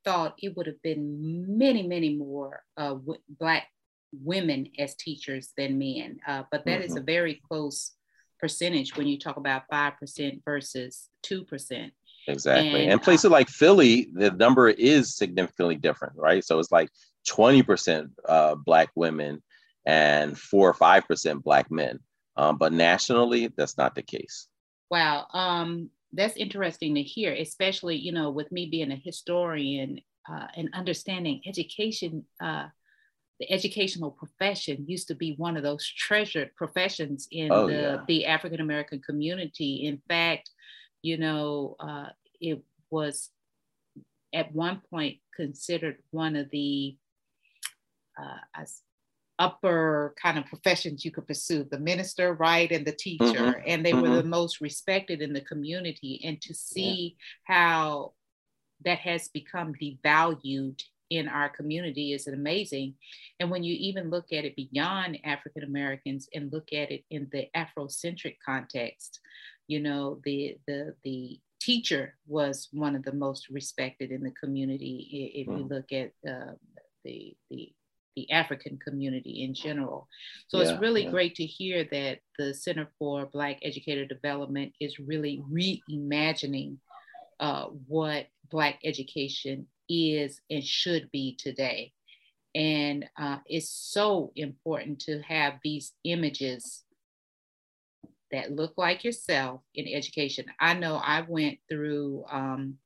thought 0.03 0.35
it 0.41 0.55
would 0.57 0.67
have 0.67 0.81
been 0.81 1.57
many, 1.57 1.83
many 1.83 2.15
more 2.15 2.63
uh, 2.77 2.95
Black 3.39 3.67
women 4.11 4.67
as 4.77 4.95
teachers 4.95 5.53
than 5.57 5.77
men. 5.77 6.19
Uh, 6.27 6.43
but 6.51 6.65
that 6.65 6.81
mm-hmm. 6.81 6.91
is 6.91 6.95
a 6.95 7.01
very 7.01 7.41
close 7.47 7.93
percentage 8.39 8.95
when 8.97 9.07
you 9.07 9.17
talk 9.17 9.37
about 9.37 9.63
5% 9.71 10.41
versus 10.43 11.09
2%. 11.23 11.91
Exactly. 12.27 12.83
And, 12.83 12.91
and 12.91 13.01
places 13.01 13.25
uh, 13.25 13.29
like 13.29 13.49
Philly, 13.49 14.09
the 14.13 14.31
number 14.31 14.69
is 14.69 15.15
significantly 15.15 15.75
different, 15.75 16.15
right? 16.17 16.43
So 16.43 16.59
it's 16.59 16.71
like 16.71 16.89
20% 17.29 18.09
uh, 18.27 18.55
Black 18.55 18.89
women 18.95 19.41
and 19.85 20.37
4 20.37 20.69
or 20.69 20.73
5% 20.73 21.43
Black 21.43 21.71
men. 21.71 21.99
Um, 22.35 22.57
but 22.57 22.73
nationally, 22.73 23.49
that's 23.55 23.77
not 23.77 23.95
the 23.95 24.01
case. 24.01 24.47
Wow. 24.89 25.27
Um, 25.33 25.89
that's 26.13 26.37
interesting 26.37 26.95
to 26.95 27.01
hear, 27.01 27.33
especially, 27.33 27.97
you 27.97 28.11
know, 28.11 28.29
with 28.29 28.51
me 28.51 28.67
being 28.67 28.91
a 28.91 29.01
historian 29.03 29.99
uh, 30.29 30.47
and 30.55 30.69
understanding 30.73 31.41
education, 31.45 32.25
uh, 32.41 32.67
the 33.39 33.51
educational 33.51 34.11
profession 34.11 34.85
used 34.87 35.07
to 35.07 35.15
be 35.15 35.33
one 35.37 35.57
of 35.57 35.63
those 35.63 35.85
treasured 35.87 36.55
professions 36.55 37.27
in 37.31 37.51
oh, 37.51 37.67
the, 37.67 37.73
yeah. 37.73 37.97
the 38.07 38.25
African 38.25 38.61
American 38.61 39.01
community. 39.01 39.85
In 39.85 40.01
fact, 40.07 40.49
you 41.01 41.17
know, 41.17 41.75
uh, 41.79 42.09
it 42.39 42.61
was 42.89 43.29
at 44.33 44.53
one 44.53 44.81
point 44.89 45.17
considered 45.35 45.97
one 46.11 46.35
of 46.35 46.49
the 46.51 46.95
uh, 48.21 48.37
upper 49.39 50.13
kind 50.21 50.37
of 50.37 50.45
professions 50.45 51.03
you 51.03 51.11
could 51.11 51.27
pursue 51.27 51.63
the 51.63 51.79
minister 51.79 52.33
right 52.35 52.71
and 52.71 52.85
the 52.85 52.91
teacher 52.91 53.23
mm-hmm. 53.25 53.61
and 53.65 53.85
they 53.85 53.91
mm-hmm. 53.91 54.01
were 54.01 54.21
the 54.21 54.23
most 54.23 54.61
respected 54.61 55.21
in 55.21 55.33
the 55.33 55.41
community 55.41 56.21
and 56.23 56.41
to 56.41 56.53
see 56.53 57.15
yeah. 57.49 57.55
how 57.55 58.13
that 58.85 58.99
has 58.99 59.29
become 59.29 59.73
devalued 59.81 60.79
in 61.09 61.27
our 61.27 61.49
community 61.49 62.13
is 62.13 62.27
amazing 62.27 62.93
and 63.39 63.49
when 63.49 63.63
you 63.63 63.75
even 63.79 64.09
look 64.09 64.31
at 64.31 64.45
it 64.45 64.55
beyond 64.55 65.17
african 65.23 65.63
americans 65.63 66.29
and 66.33 66.53
look 66.53 66.71
at 66.71 66.91
it 66.91 67.03
in 67.09 67.27
the 67.31 67.47
afrocentric 67.55 68.35
context 68.45 69.19
you 69.67 69.79
know 69.79 70.19
the 70.25 70.57
the 70.67 70.93
the 71.03 71.39
teacher 71.59 72.15
was 72.27 72.67
one 72.71 72.95
of 72.95 73.03
the 73.03 73.13
most 73.13 73.49
respected 73.49 74.11
in 74.11 74.21
the 74.21 74.31
community 74.31 75.31
if 75.33 75.47
you 75.47 75.65
mm. 75.65 75.69
look 75.69 75.91
at 75.91 76.11
uh, 76.29 76.53
the 77.03 77.35
the 77.49 77.71
the 78.15 78.29
African 78.31 78.77
community 78.77 79.43
in 79.43 79.53
general. 79.53 80.07
So 80.47 80.61
yeah, 80.61 80.69
it's 80.69 80.81
really 80.81 81.05
yeah. 81.05 81.11
great 81.11 81.35
to 81.35 81.45
hear 81.45 81.83
that 81.91 82.19
the 82.37 82.53
Center 82.53 82.89
for 82.99 83.25
Black 83.27 83.59
Educator 83.61 84.05
Development 84.05 84.73
is 84.79 84.99
really 84.99 85.41
reimagining 85.51 86.77
uh, 87.39 87.65
what 87.87 88.27
Black 88.49 88.79
education 88.83 89.67
is 89.89 90.41
and 90.49 90.63
should 90.63 91.09
be 91.11 91.35
today. 91.35 91.93
And 92.55 93.09
uh, 93.17 93.37
it's 93.47 93.69
so 93.69 94.31
important 94.35 94.99
to 95.01 95.21
have 95.23 95.53
these 95.63 95.93
images 96.03 96.83
that 98.31 98.51
look 98.51 98.73
like 98.77 99.03
yourself 99.03 99.61
in 99.75 99.87
education. 99.87 100.45
I 100.59 100.73
know 100.73 100.95
I 100.95 101.25
went 101.27 101.59
through, 101.69 102.25
um, 102.29 102.77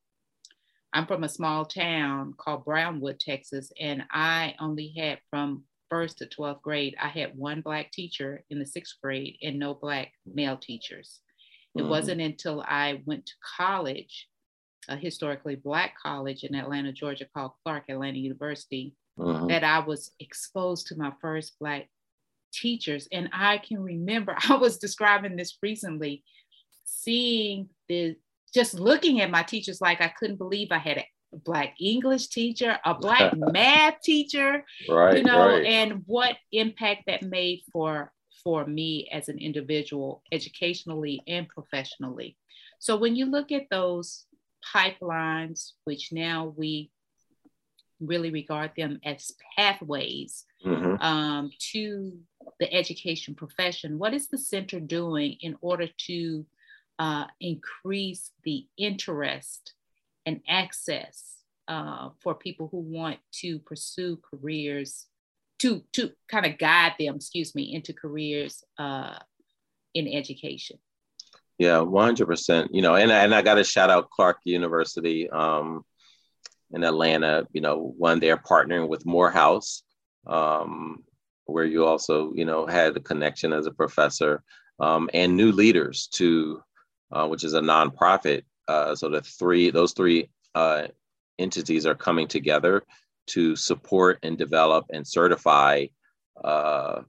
I'm 0.98 1.06
from 1.06 1.24
a 1.24 1.30
small 1.30 1.64
town 1.64 2.34
called 2.40 2.66
Brownwood, 2.66 3.20
Texas, 3.20 3.72
and 3.80 4.02
I 4.10 4.56
only 4.60 4.96
had 4.98 5.20
from 5.30 5.64
first 5.92 6.18
to 6.18 6.26
12th 6.26 6.64
grade, 6.64 6.96
I 7.00 7.10
had 7.10 7.38
one 7.38 7.62
Black 7.62 7.92
teacher 7.92 8.44
in 8.50 8.58
the 8.58 8.66
sixth 8.66 8.96
grade 9.04 9.38
and 9.44 9.60
no 9.60 9.76
Black 9.76 10.12
male 10.26 10.58
teachers. 10.58 11.20
It 11.76 11.82
mm-hmm. 11.82 11.90
wasn't 11.90 12.22
until 12.22 12.64
I 12.68 13.04
went 13.06 13.28
to 13.28 13.34
college, 13.58 14.28
a 14.90 14.98
historically 14.98 15.54
Black 15.54 15.94
college 16.02 16.44
in 16.44 16.56
Atlanta, 16.56 16.92
Georgia 16.92 17.28
called 17.32 17.52
Clark 17.64 17.84
Atlanta 17.90 18.18
University, 18.18 18.96
mm-hmm. 19.20 19.50
that 19.50 19.64
I 19.64 19.78
was 19.78 20.10
exposed 20.20 20.88
to 20.88 20.98
my 20.98 21.14
first 21.22 21.60
Black 21.60 21.90
teachers. 22.52 23.08
And 23.12 23.30
I 23.32 23.60
can 23.60 23.84
remember, 23.84 24.36
I 24.50 24.56
was 24.56 24.80
describing 24.80 25.36
this 25.36 25.60
recently, 25.62 26.24
seeing 26.86 27.70
the 27.88 28.16
just 28.54 28.74
looking 28.74 29.22
at 29.22 29.32
my 29.32 29.44
teachers 29.44 29.82
like 29.82 30.02
I 30.02 30.08
couldn't 30.08 30.38
believe 30.38 30.70
I 30.72 30.78
had 30.78 30.98
a 30.98 31.38
black 31.44 31.76
English 31.80 32.28
teacher, 32.28 32.78
a 32.86 32.94
black 32.94 33.34
math 33.38 34.02
teacher, 34.02 34.64
right, 34.90 35.18
you 35.18 35.24
know, 35.24 35.48
right. 35.48 35.66
and 35.66 36.04
what 36.06 36.38
impact 36.52 37.04
that 37.08 37.24
made 37.24 37.62
for 37.72 38.12
for 38.44 38.66
me 38.66 39.10
as 39.12 39.30
an 39.30 39.38
individual 39.40 40.24
educationally 40.32 41.22
and 41.28 41.50
professionally. 41.50 42.38
So 42.80 42.96
when 42.96 43.16
you 43.16 43.26
look 43.26 43.52
at 43.52 43.70
those 43.70 44.26
pipelines, 44.74 45.72
which 45.86 46.12
now 46.12 46.54
we 46.56 46.92
really 48.00 48.30
regard 48.30 48.72
them 48.78 49.00
as 49.04 49.32
pathways 49.56 50.46
mm-hmm. 50.66 51.02
um, 51.02 51.52
to 51.72 52.18
the 52.60 52.72
education 52.74 53.36
profession. 53.36 53.98
What 53.98 54.14
is 54.14 54.28
the 54.28 54.38
center 54.38 54.80
doing 54.80 55.38
in 55.42 55.56
order 55.62 55.88
to 56.08 56.46
uh, 57.00 57.26
increase 57.40 58.32
the 58.44 58.66
interest 58.78 59.74
and 60.26 60.42
access 60.48 61.36
uh, 61.68 62.10
for 62.20 62.34
people 62.34 62.70
who 62.72 62.80
want 62.80 63.20
to 63.32 63.60
pursue 63.60 64.18
careers, 64.18 65.06
to, 65.60 65.84
to 65.94 66.12
kind 66.28 66.46
of 66.46 66.58
guide 66.58 66.94
them, 67.00 67.16
excuse 67.16 67.56
me, 67.56 67.74
into 67.74 67.94
careers 67.94 68.64
uh, 68.78 69.18
in 69.94 70.08
education? 70.08 70.78
Yeah, 71.58 71.80
100%. 71.80 72.70
You 72.72 72.82
know, 72.82 72.96
and, 72.96 73.12
and 73.12 73.34
I 73.34 73.42
got 73.42 73.56
to 73.56 73.64
shout 73.64 73.90
out 73.90 74.10
Clark 74.12 74.38
University. 74.44 75.30
Um, 75.30 75.84
in 76.72 76.84
Atlanta, 76.84 77.48
you 77.54 77.62
know, 77.62 77.94
one 77.98 78.20
they're 78.20 78.38
partnering 78.38 78.88
with 78.88 79.06
Morehouse, 79.06 79.84
um, 80.26 81.04
where 81.46 81.66
you 81.66 81.86
also, 81.86 82.34
you 82.34 82.46
know, 82.46 82.66
had 82.66 82.96
a 82.98 83.00
connection 83.00 83.54
as 83.54 83.66
a 83.66 83.72
professor, 83.72 84.44
um, 84.80 85.10
and 85.14 85.36
New 85.36 85.52
Leaders 85.52 86.08
to, 86.14 86.62
uh, 87.12 87.28
which 87.28 87.44
is 87.44 87.54
a 87.54 87.62
nonprofit. 87.62 88.44
Uh, 88.68 88.96
so 88.96 89.10
the 89.10 89.22
three, 89.22 89.70
those 89.70 89.94
three 89.94 90.30
uh, 90.56 90.88
entities 91.40 91.86
are 91.86 91.96
coming 91.96 92.28
together 92.28 92.84
to 93.28 93.56
support 93.56 94.20
and 94.24 94.38
develop 94.38 94.86
and 94.92 95.08
certify, 95.08 95.86
uh, 96.44 97.02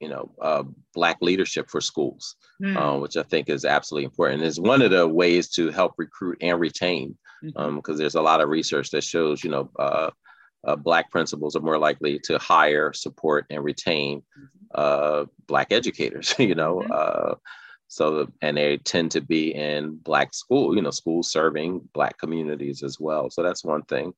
you 0.00 0.08
know, 0.08 0.30
uh, 0.40 0.62
Black 0.94 1.18
leadership 1.20 1.70
for 1.70 1.80
schools, 1.80 2.36
mm. 2.62 3.00
which 3.00 3.16
I 3.16 3.22
think 3.22 3.48
is 3.48 3.64
absolutely 3.64 4.04
important. 4.04 4.42
Is 4.42 4.60
one 4.60 4.82
of 4.82 4.90
the 4.90 5.06
ways 5.06 5.48
to 5.50 5.70
help 5.70 5.94
recruit 5.96 6.38
and 6.40 6.60
retain 6.60 7.16
because 7.42 7.54
mm-hmm. 7.54 7.78
um, 7.78 7.96
there's 7.96 8.14
a 8.14 8.22
lot 8.22 8.40
of 8.40 8.48
research 8.48 8.90
that 8.90 9.04
shows, 9.04 9.44
you 9.44 9.50
know, 9.50 9.70
uh, 9.78 10.10
uh, 10.64 10.76
Black 10.76 11.10
principals 11.10 11.54
are 11.54 11.60
more 11.60 11.78
likely 11.78 12.18
to 12.24 12.38
hire, 12.38 12.92
support, 12.92 13.46
and 13.50 13.62
retain 13.62 14.20
mm-hmm. 14.20 14.46
uh, 14.74 15.24
Black 15.46 15.72
educators, 15.72 16.34
you 16.38 16.54
know. 16.54 16.76
Mm-hmm. 16.76 17.32
So, 17.88 18.28
and 18.42 18.56
they 18.56 18.78
tend 18.78 19.12
to 19.12 19.20
be 19.20 19.54
in 19.54 19.96
Black 19.96 20.34
school, 20.34 20.74
you 20.74 20.82
know, 20.82 20.90
schools 20.90 21.30
serving 21.30 21.88
Black 21.94 22.18
communities 22.18 22.82
as 22.82 22.98
well. 22.98 23.30
So 23.30 23.42
that's 23.42 23.64
one 23.64 23.82
thing. 23.82 24.12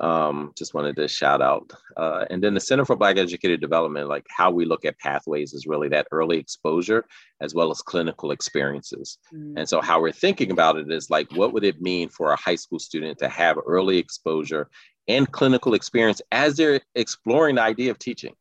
Um, 0.00 0.52
just 0.56 0.74
wanted 0.74 0.94
to 0.96 1.08
shout 1.08 1.42
out. 1.42 1.72
Uh, 1.96 2.24
and 2.30 2.42
then 2.42 2.54
the 2.54 2.60
Center 2.60 2.84
for 2.84 2.96
Black 2.96 3.16
Educator 3.16 3.56
Development, 3.56 4.08
like 4.08 4.26
how 4.28 4.50
we 4.50 4.64
look 4.64 4.84
at 4.84 4.98
pathways 4.98 5.54
is 5.54 5.66
really 5.66 5.88
that 5.88 6.06
early 6.12 6.38
exposure 6.38 7.04
as 7.40 7.54
well 7.54 7.70
as 7.70 7.82
clinical 7.82 8.30
experiences. 8.30 9.18
Mm-hmm. 9.34 9.58
And 9.58 9.68
so 9.68 9.80
how 9.80 10.00
we're 10.00 10.12
thinking 10.12 10.52
about 10.52 10.76
it 10.76 10.90
is 10.92 11.10
like, 11.10 11.32
what 11.32 11.52
would 11.52 11.64
it 11.64 11.80
mean 11.80 12.10
for 12.10 12.30
a 12.30 12.36
high 12.36 12.54
school 12.54 12.78
student 12.78 13.18
to 13.18 13.28
have 13.28 13.58
early 13.66 13.98
exposure 13.98 14.68
and 15.08 15.32
clinical 15.32 15.74
experience 15.74 16.20
as 16.30 16.56
they're 16.56 16.80
exploring 16.94 17.56
the 17.56 17.62
idea 17.62 17.90
of 17.90 17.98
teaching, 17.98 18.34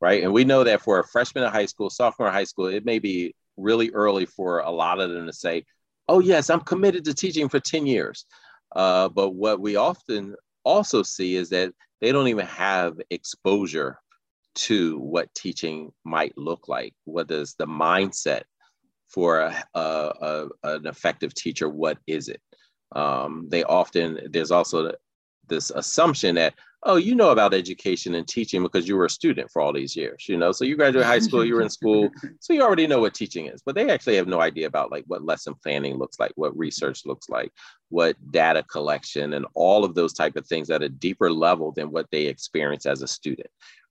right? 0.00 0.22
And 0.22 0.32
we 0.32 0.44
know 0.44 0.62
that 0.62 0.82
for 0.82 1.00
a 1.00 1.04
freshman 1.08 1.42
in 1.42 1.50
high 1.50 1.66
school, 1.66 1.90
sophomore 1.90 2.28
in 2.28 2.34
high 2.34 2.44
school, 2.44 2.66
it 2.66 2.84
may 2.84 3.00
be 3.00 3.34
really 3.56 3.90
early 3.90 4.26
for 4.26 4.60
a 4.60 4.70
lot 4.70 5.00
of 5.00 5.10
them 5.10 5.26
to 5.26 5.32
say, 5.32 5.64
oh 6.08 6.20
yes, 6.20 6.50
I'm 6.50 6.60
committed 6.60 7.04
to 7.04 7.14
teaching 7.14 7.48
for 7.48 7.60
10 7.60 7.86
years. 7.86 8.26
Uh, 8.74 9.08
but 9.08 9.30
what 9.30 9.60
we 9.60 9.76
often 9.76 10.34
also 10.64 11.02
see 11.02 11.36
is 11.36 11.50
that 11.50 11.72
they 12.00 12.12
don't 12.12 12.28
even 12.28 12.46
have 12.46 13.00
exposure 13.10 13.98
to 14.54 14.98
what 14.98 15.34
teaching 15.34 15.92
might 16.04 16.36
look 16.36 16.68
like. 16.68 16.94
What 17.04 17.30
is 17.30 17.54
the 17.54 17.66
mindset 17.66 18.42
for 19.08 19.40
a, 19.40 19.64
a, 19.74 19.78
a 19.80 20.48
an 20.64 20.86
effective 20.86 21.34
teacher? 21.34 21.68
What 21.68 21.98
is 22.06 22.28
it? 22.28 22.40
Um, 22.94 23.46
they 23.48 23.62
often, 23.64 24.18
there's 24.30 24.50
also 24.50 24.92
this 25.48 25.70
assumption 25.70 26.34
that 26.34 26.54
oh, 26.84 26.96
you 26.96 27.14
know 27.14 27.30
about 27.30 27.54
education 27.54 28.14
and 28.14 28.26
teaching 28.26 28.62
because 28.62 28.88
you 28.88 28.96
were 28.96 29.04
a 29.04 29.10
student 29.10 29.50
for 29.50 29.62
all 29.62 29.72
these 29.72 29.94
years, 29.94 30.28
you 30.28 30.36
know. 30.36 30.50
So 30.52 30.64
you 30.64 30.76
graduated 30.76 31.06
high 31.06 31.20
school, 31.20 31.44
you 31.44 31.54
were 31.54 31.62
in 31.62 31.70
school, 31.70 32.10
so 32.40 32.52
you 32.52 32.62
already 32.62 32.86
know 32.86 33.00
what 33.00 33.14
teaching 33.14 33.46
is. 33.46 33.62
But 33.64 33.74
they 33.74 33.88
actually 33.90 34.16
have 34.16 34.26
no 34.26 34.40
idea 34.40 34.66
about 34.66 34.90
like 34.90 35.04
what 35.06 35.24
lesson 35.24 35.54
planning 35.62 35.96
looks 35.98 36.18
like, 36.18 36.32
what 36.34 36.56
research 36.56 37.06
looks 37.06 37.28
like, 37.28 37.52
what 37.88 38.16
data 38.32 38.64
collection, 38.64 39.34
and 39.34 39.46
all 39.54 39.84
of 39.84 39.94
those 39.94 40.12
type 40.12 40.36
of 40.36 40.46
things 40.46 40.70
at 40.70 40.82
a 40.82 40.88
deeper 40.88 41.30
level 41.30 41.72
than 41.72 41.90
what 41.90 42.06
they 42.10 42.26
experience 42.26 42.86
as 42.86 43.02
a 43.02 43.08
student. 43.08 43.48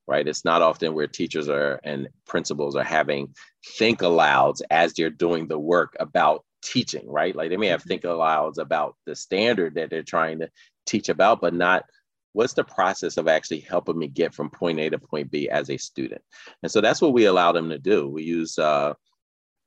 Right. 0.07 0.27
It's 0.27 0.43
not 0.43 0.61
often 0.61 0.93
where 0.93 1.07
teachers 1.07 1.47
are 1.47 1.79
and 1.83 2.09
principals 2.27 2.75
are 2.75 2.83
having 2.83 3.33
think 3.77 3.99
alouds 3.99 4.61
as 4.69 4.93
they're 4.93 5.09
doing 5.09 5.47
the 5.47 5.59
work 5.59 5.95
about 5.99 6.43
teaching, 6.61 7.09
right? 7.09 7.35
Like 7.35 7.49
they 7.49 7.57
may 7.57 7.67
have 7.67 7.81
mm-hmm. 7.81 7.87
think 7.87 8.03
alouds 8.03 8.57
about 8.57 8.95
the 9.05 9.15
standard 9.15 9.75
that 9.75 9.89
they're 9.89 10.03
trying 10.03 10.39
to 10.39 10.49
teach 10.85 11.07
about, 11.07 11.39
but 11.39 11.53
not 11.53 11.85
what's 12.33 12.53
the 12.53 12.63
process 12.63 13.17
of 13.17 13.27
actually 13.27 13.59
helping 13.59 13.97
me 13.97 14.07
get 14.07 14.33
from 14.33 14.49
point 14.49 14.79
A 14.79 14.89
to 14.89 14.97
point 14.97 15.31
B 15.31 15.49
as 15.49 15.69
a 15.69 15.77
student? 15.77 16.21
And 16.63 16.71
so 16.71 16.81
that's 16.81 17.01
what 17.01 17.13
we 17.13 17.25
allow 17.25 17.51
them 17.51 17.69
to 17.69 17.77
do. 17.77 18.07
We 18.07 18.23
use 18.23 18.57
uh, 18.57 18.93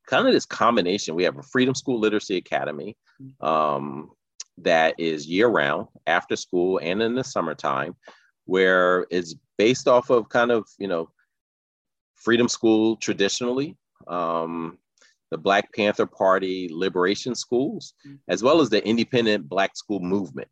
kind 0.06 0.26
of 0.26 0.32
this 0.32 0.46
combination. 0.46 1.14
We 1.14 1.24
have 1.24 1.38
a 1.38 1.42
Freedom 1.42 1.74
School 1.74 2.00
Literacy 2.00 2.36
Academy 2.36 2.96
um, 3.40 4.10
that 4.58 4.94
is 4.98 5.26
year 5.26 5.48
round, 5.48 5.88
after 6.06 6.36
school, 6.36 6.78
and 6.82 7.02
in 7.02 7.14
the 7.14 7.24
summertime, 7.24 7.96
where 8.46 9.06
it's 9.10 9.34
based 9.58 9.88
off 9.88 10.10
of 10.10 10.28
kind 10.28 10.50
of, 10.50 10.66
you 10.78 10.88
know, 10.88 11.10
Freedom 12.16 12.48
School 12.48 12.96
traditionally, 12.96 13.76
um, 14.08 14.78
the 15.30 15.38
Black 15.38 15.72
Panther 15.74 16.06
Party 16.06 16.68
liberation 16.72 17.34
schools, 17.34 17.94
as 18.28 18.42
well 18.42 18.60
as 18.60 18.70
the 18.70 18.86
independent 18.86 19.48
Black 19.48 19.76
school 19.76 20.00
movement. 20.00 20.48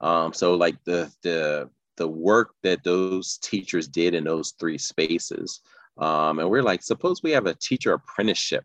Um, 0.00 0.32
so, 0.32 0.54
like 0.54 0.82
the 0.84 1.12
the 1.22 1.70
the 1.96 2.08
work 2.08 2.54
that 2.62 2.84
those 2.84 3.38
teachers 3.38 3.88
did 3.88 4.14
in 4.14 4.24
those 4.24 4.52
three 4.58 4.78
spaces. 4.78 5.60
Um, 5.98 6.38
and 6.38 6.50
we're 6.50 6.62
like, 6.62 6.82
suppose 6.82 7.22
we 7.22 7.30
have 7.30 7.46
a 7.46 7.54
teacher 7.54 7.94
apprenticeship 7.94 8.64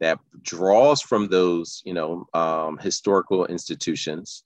that 0.00 0.18
draws 0.42 1.00
from 1.00 1.28
those, 1.28 1.82
you 1.86 1.94
know, 1.94 2.26
um, 2.34 2.76
historical 2.78 3.46
institutions, 3.46 4.44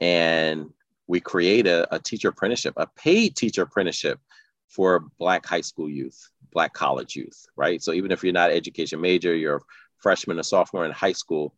and 0.00 0.66
we 1.06 1.20
create 1.20 1.66
a, 1.66 1.92
a 1.94 1.98
teacher 1.98 2.28
apprenticeship, 2.28 2.74
a 2.76 2.86
paid 2.86 3.34
teacher 3.34 3.62
apprenticeship 3.62 4.20
for 4.68 5.06
Black 5.18 5.46
high 5.46 5.62
school 5.62 5.88
youth, 5.88 6.30
Black 6.52 6.74
college 6.74 7.16
youth, 7.16 7.46
right? 7.56 7.82
So 7.82 7.92
even 7.92 8.12
if 8.12 8.22
you're 8.22 8.32
not 8.34 8.50
education 8.50 9.00
major, 9.00 9.34
you're 9.34 9.56
a 9.56 9.60
freshman 9.96 10.38
or 10.38 10.42
sophomore 10.42 10.84
in 10.84 10.92
high 10.92 11.12
school, 11.12 11.54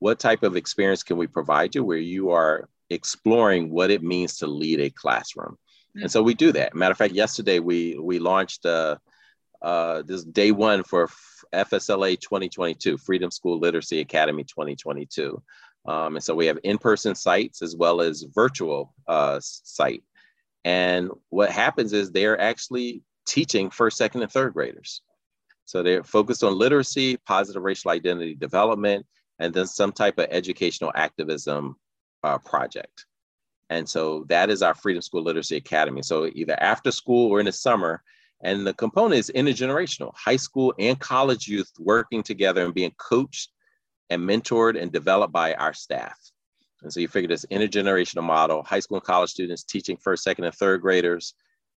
what 0.00 0.18
type 0.18 0.42
of 0.42 0.56
experience 0.56 1.04
can 1.04 1.16
we 1.16 1.28
provide 1.28 1.74
you 1.74 1.84
where 1.84 1.96
you 1.96 2.30
are 2.30 2.68
exploring 2.90 3.70
what 3.70 3.90
it 3.90 4.02
means 4.02 4.38
to 4.38 4.46
lead 4.46 4.80
a 4.80 4.90
classroom? 4.90 5.56
And 5.98 6.10
so 6.10 6.22
we 6.22 6.34
do 6.34 6.52
that. 6.52 6.74
Matter 6.74 6.92
of 6.92 6.98
fact, 6.98 7.14
yesterday 7.14 7.58
we 7.58 7.98
we 7.98 8.18
launched 8.18 8.66
uh, 8.66 8.96
uh, 9.62 10.02
this 10.02 10.24
day 10.24 10.52
one 10.52 10.82
for 10.82 11.08
FSLA 11.54 12.20
2022, 12.20 12.98
Freedom 12.98 13.30
School 13.30 13.58
Literacy 13.58 14.00
Academy 14.00 14.44
2022. 14.44 15.42
Um, 15.86 16.16
and 16.16 16.22
so 16.22 16.34
we 16.34 16.46
have 16.46 16.58
in-person 16.64 17.14
sites 17.14 17.62
as 17.62 17.76
well 17.76 18.00
as 18.00 18.26
virtual 18.34 18.92
uh, 19.06 19.38
site. 19.40 20.02
And 20.64 21.10
what 21.30 21.50
happens 21.50 21.92
is 21.92 22.10
they're 22.10 22.40
actually 22.40 23.02
teaching 23.26 23.70
first, 23.70 23.96
second, 23.96 24.22
and 24.22 24.30
third 24.30 24.52
graders. 24.52 25.00
So 25.64 25.82
they're 25.82 26.04
focused 26.04 26.44
on 26.44 26.58
literacy, 26.58 27.16
positive 27.18 27.62
racial 27.62 27.92
identity 27.92 28.34
development, 28.34 29.06
and 29.38 29.54
then 29.54 29.66
some 29.66 29.92
type 29.92 30.18
of 30.18 30.26
educational 30.30 30.92
activism 30.94 31.76
uh, 32.22 32.38
project. 32.38 33.06
And 33.70 33.88
so 33.88 34.24
that 34.28 34.50
is 34.50 34.62
our 34.62 34.74
Freedom 34.74 35.02
School 35.02 35.22
Literacy 35.22 35.56
Academy. 35.56 36.02
So 36.02 36.30
either 36.34 36.56
after 36.60 36.92
school 36.92 37.30
or 37.30 37.40
in 37.40 37.46
the 37.46 37.52
summer, 37.52 38.02
and 38.42 38.66
the 38.66 38.74
component 38.74 39.18
is 39.18 39.32
intergenerational, 39.34 40.14
high 40.14 40.36
school 40.36 40.74
and 40.78 40.98
college 41.00 41.48
youth 41.48 41.72
working 41.78 42.22
together 42.22 42.64
and 42.64 42.74
being 42.74 42.94
coached 42.98 43.50
and 44.10 44.22
mentored 44.22 44.80
and 44.80 44.92
developed 44.92 45.32
by 45.32 45.54
our 45.54 45.72
staff. 45.72 46.16
And 46.82 46.92
so 46.92 47.00
you 47.00 47.08
figure 47.08 47.28
this 47.28 47.46
intergenerational 47.46 48.22
model, 48.22 48.62
high 48.62 48.80
school 48.80 48.98
and 48.98 49.06
college 49.06 49.30
students 49.30 49.64
teaching 49.64 49.96
first, 49.96 50.22
second, 50.22 50.44
and 50.44 50.54
third 50.54 50.82
graders, 50.82 51.34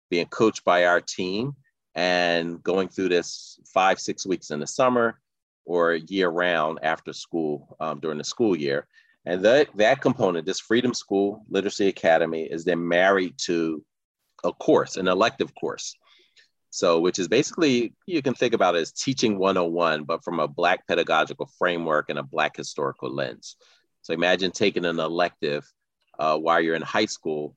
being 0.10 0.26
coached 0.26 0.66
by 0.66 0.86
our 0.86 1.00
team 1.00 1.56
and 1.96 2.62
going 2.64 2.88
through 2.88 3.10
this 3.10 3.60
five, 3.74 4.00
six 4.00 4.26
weeks 4.26 4.50
in 4.50 4.60
the 4.60 4.68
summer 4.68 5.20
or 5.66 5.96
year 5.96 6.30
round 6.30 6.80
after 6.82 7.14
school 7.14 7.76
um, 7.80 8.00
during 8.00 8.18
the 8.18 8.24
school 8.24 8.56
year. 8.56 8.88
And 9.28 9.44
that, 9.44 9.68
that 9.76 10.00
component, 10.00 10.46
this 10.46 10.62
Freedom 10.62 10.94
School 10.94 11.44
Literacy 11.50 11.90
Academy, 11.90 12.44
is 12.44 12.64
then 12.64 12.88
married 12.88 13.34
to 13.40 13.84
a 14.46 14.54
course, 14.54 14.96
an 14.96 15.10
elective 15.10 15.54
course. 15.54 15.98
So, 16.70 17.02
which 17.02 17.20
is 17.20 17.28
basically, 17.28 17.94
you 18.06 18.22
can 18.22 18.36
think 18.36 18.54
about 18.54 18.76
it 18.76 18.84
as 18.84 18.94
teaching 18.94 19.38
101, 19.38 20.06
but 20.06 20.24
from 20.24 20.40
a 20.40 20.48
Black 20.48 20.88
pedagogical 20.88 21.50
framework 21.60 22.10
and 22.10 22.18
a 22.18 22.24
Black 22.24 22.56
historical 22.56 23.14
lens. 23.14 23.58
So, 24.02 24.14
imagine 24.14 24.52
taking 24.52 24.86
an 24.86 24.98
elective 24.98 25.70
uh, 26.18 26.38
while 26.38 26.62
you're 26.62 26.76
in 26.76 26.82
high 26.82 27.08
school 27.08 27.54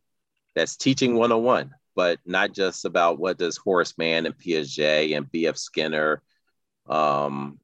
that's 0.56 0.76
teaching 0.76 1.14
101, 1.14 1.70
but 1.94 2.18
not 2.26 2.52
just 2.52 2.84
about 2.84 3.20
what 3.20 3.38
does 3.38 3.56
Horace 3.56 3.96
Mann 3.96 4.26
and 4.26 4.36
Piaget 4.36 5.16
and 5.16 5.30
B.F. 5.30 5.56
Skinner 5.56 6.20
um, 6.88 7.60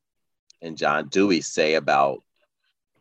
and 0.63 0.79
John 0.79 1.09
Dewey 1.09 1.41
say 1.41 1.75
about 1.75 2.23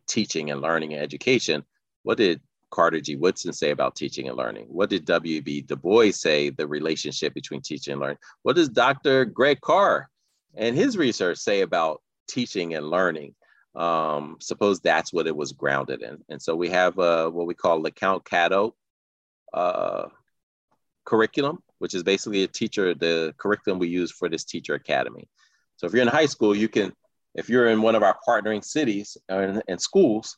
teaching 0.07 0.51
and 0.51 0.61
learning 0.61 0.93
and 0.93 1.01
education. 1.01 1.63
What 2.03 2.17
did 2.17 2.41
Carter 2.71 2.99
G. 2.99 3.15
Woodson 3.15 3.53
say 3.53 3.71
about 3.71 3.95
teaching 3.95 4.27
and 4.27 4.37
learning? 4.37 4.65
What 4.69 4.89
did 4.89 5.05
W.B. 5.05 5.61
Du 5.61 5.75
Bois 5.75 6.11
say 6.11 6.49
the 6.49 6.67
relationship 6.67 7.33
between 7.33 7.61
teaching 7.61 7.93
and 7.93 8.01
learning? 8.01 8.17
What 8.43 8.55
does 8.55 8.69
Dr. 8.69 9.25
Greg 9.25 9.61
Carr 9.61 10.09
and 10.55 10.75
his 10.75 10.97
research 10.97 11.37
say 11.37 11.61
about 11.61 12.01
teaching 12.27 12.73
and 12.73 12.89
learning? 12.89 13.35
Um, 13.75 14.37
suppose 14.39 14.79
that's 14.79 15.11
what 15.11 15.27
it 15.27 15.35
was 15.35 15.51
grounded 15.51 16.01
in. 16.01 16.23
And 16.29 16.41
so 16.41 16.55
we 16.55 16.69
have 16.69 16.97
uh, 16.97 17.29
what 17.29 17.47
we 17.47 17.53
call 17.53 17.81
LeCount 17.81 18.23
Catto 18.23 18.71
uh, 19.53 20.07
curriculum, 21.05 21.61
which 21.79 21.93
is 21.93 22.03
basically 22.03 22.43
a 22.43 22.47
teacher, 22.47 22.93
the 22.93 23.33
curriculum 23.37 23.79
we 23.79 23.87
use 23.87 24.11
for 24.11 24.29
this 24.29 24.43
teacher 24.43 24.75
academy. 24.75 25.27
So 25.77 25.87
if 25.87 25.93
you're 25.93 26.01
in 26.01 26.07
high 26.07 26.25
school, 26.25 26.55
you 26.55 26.69
can, 26.69 26.93
if 27.35 27.49
you're 27.49 27.67
in 27.67 27.81
one 27.81 27.95
of 27.95 28.03
our 28.03 28.17
partnering 28.27 28.63
cities 28.63 29.17
and, 29.29 29.61
and 29.67 29.79
schools, 29.79 30.37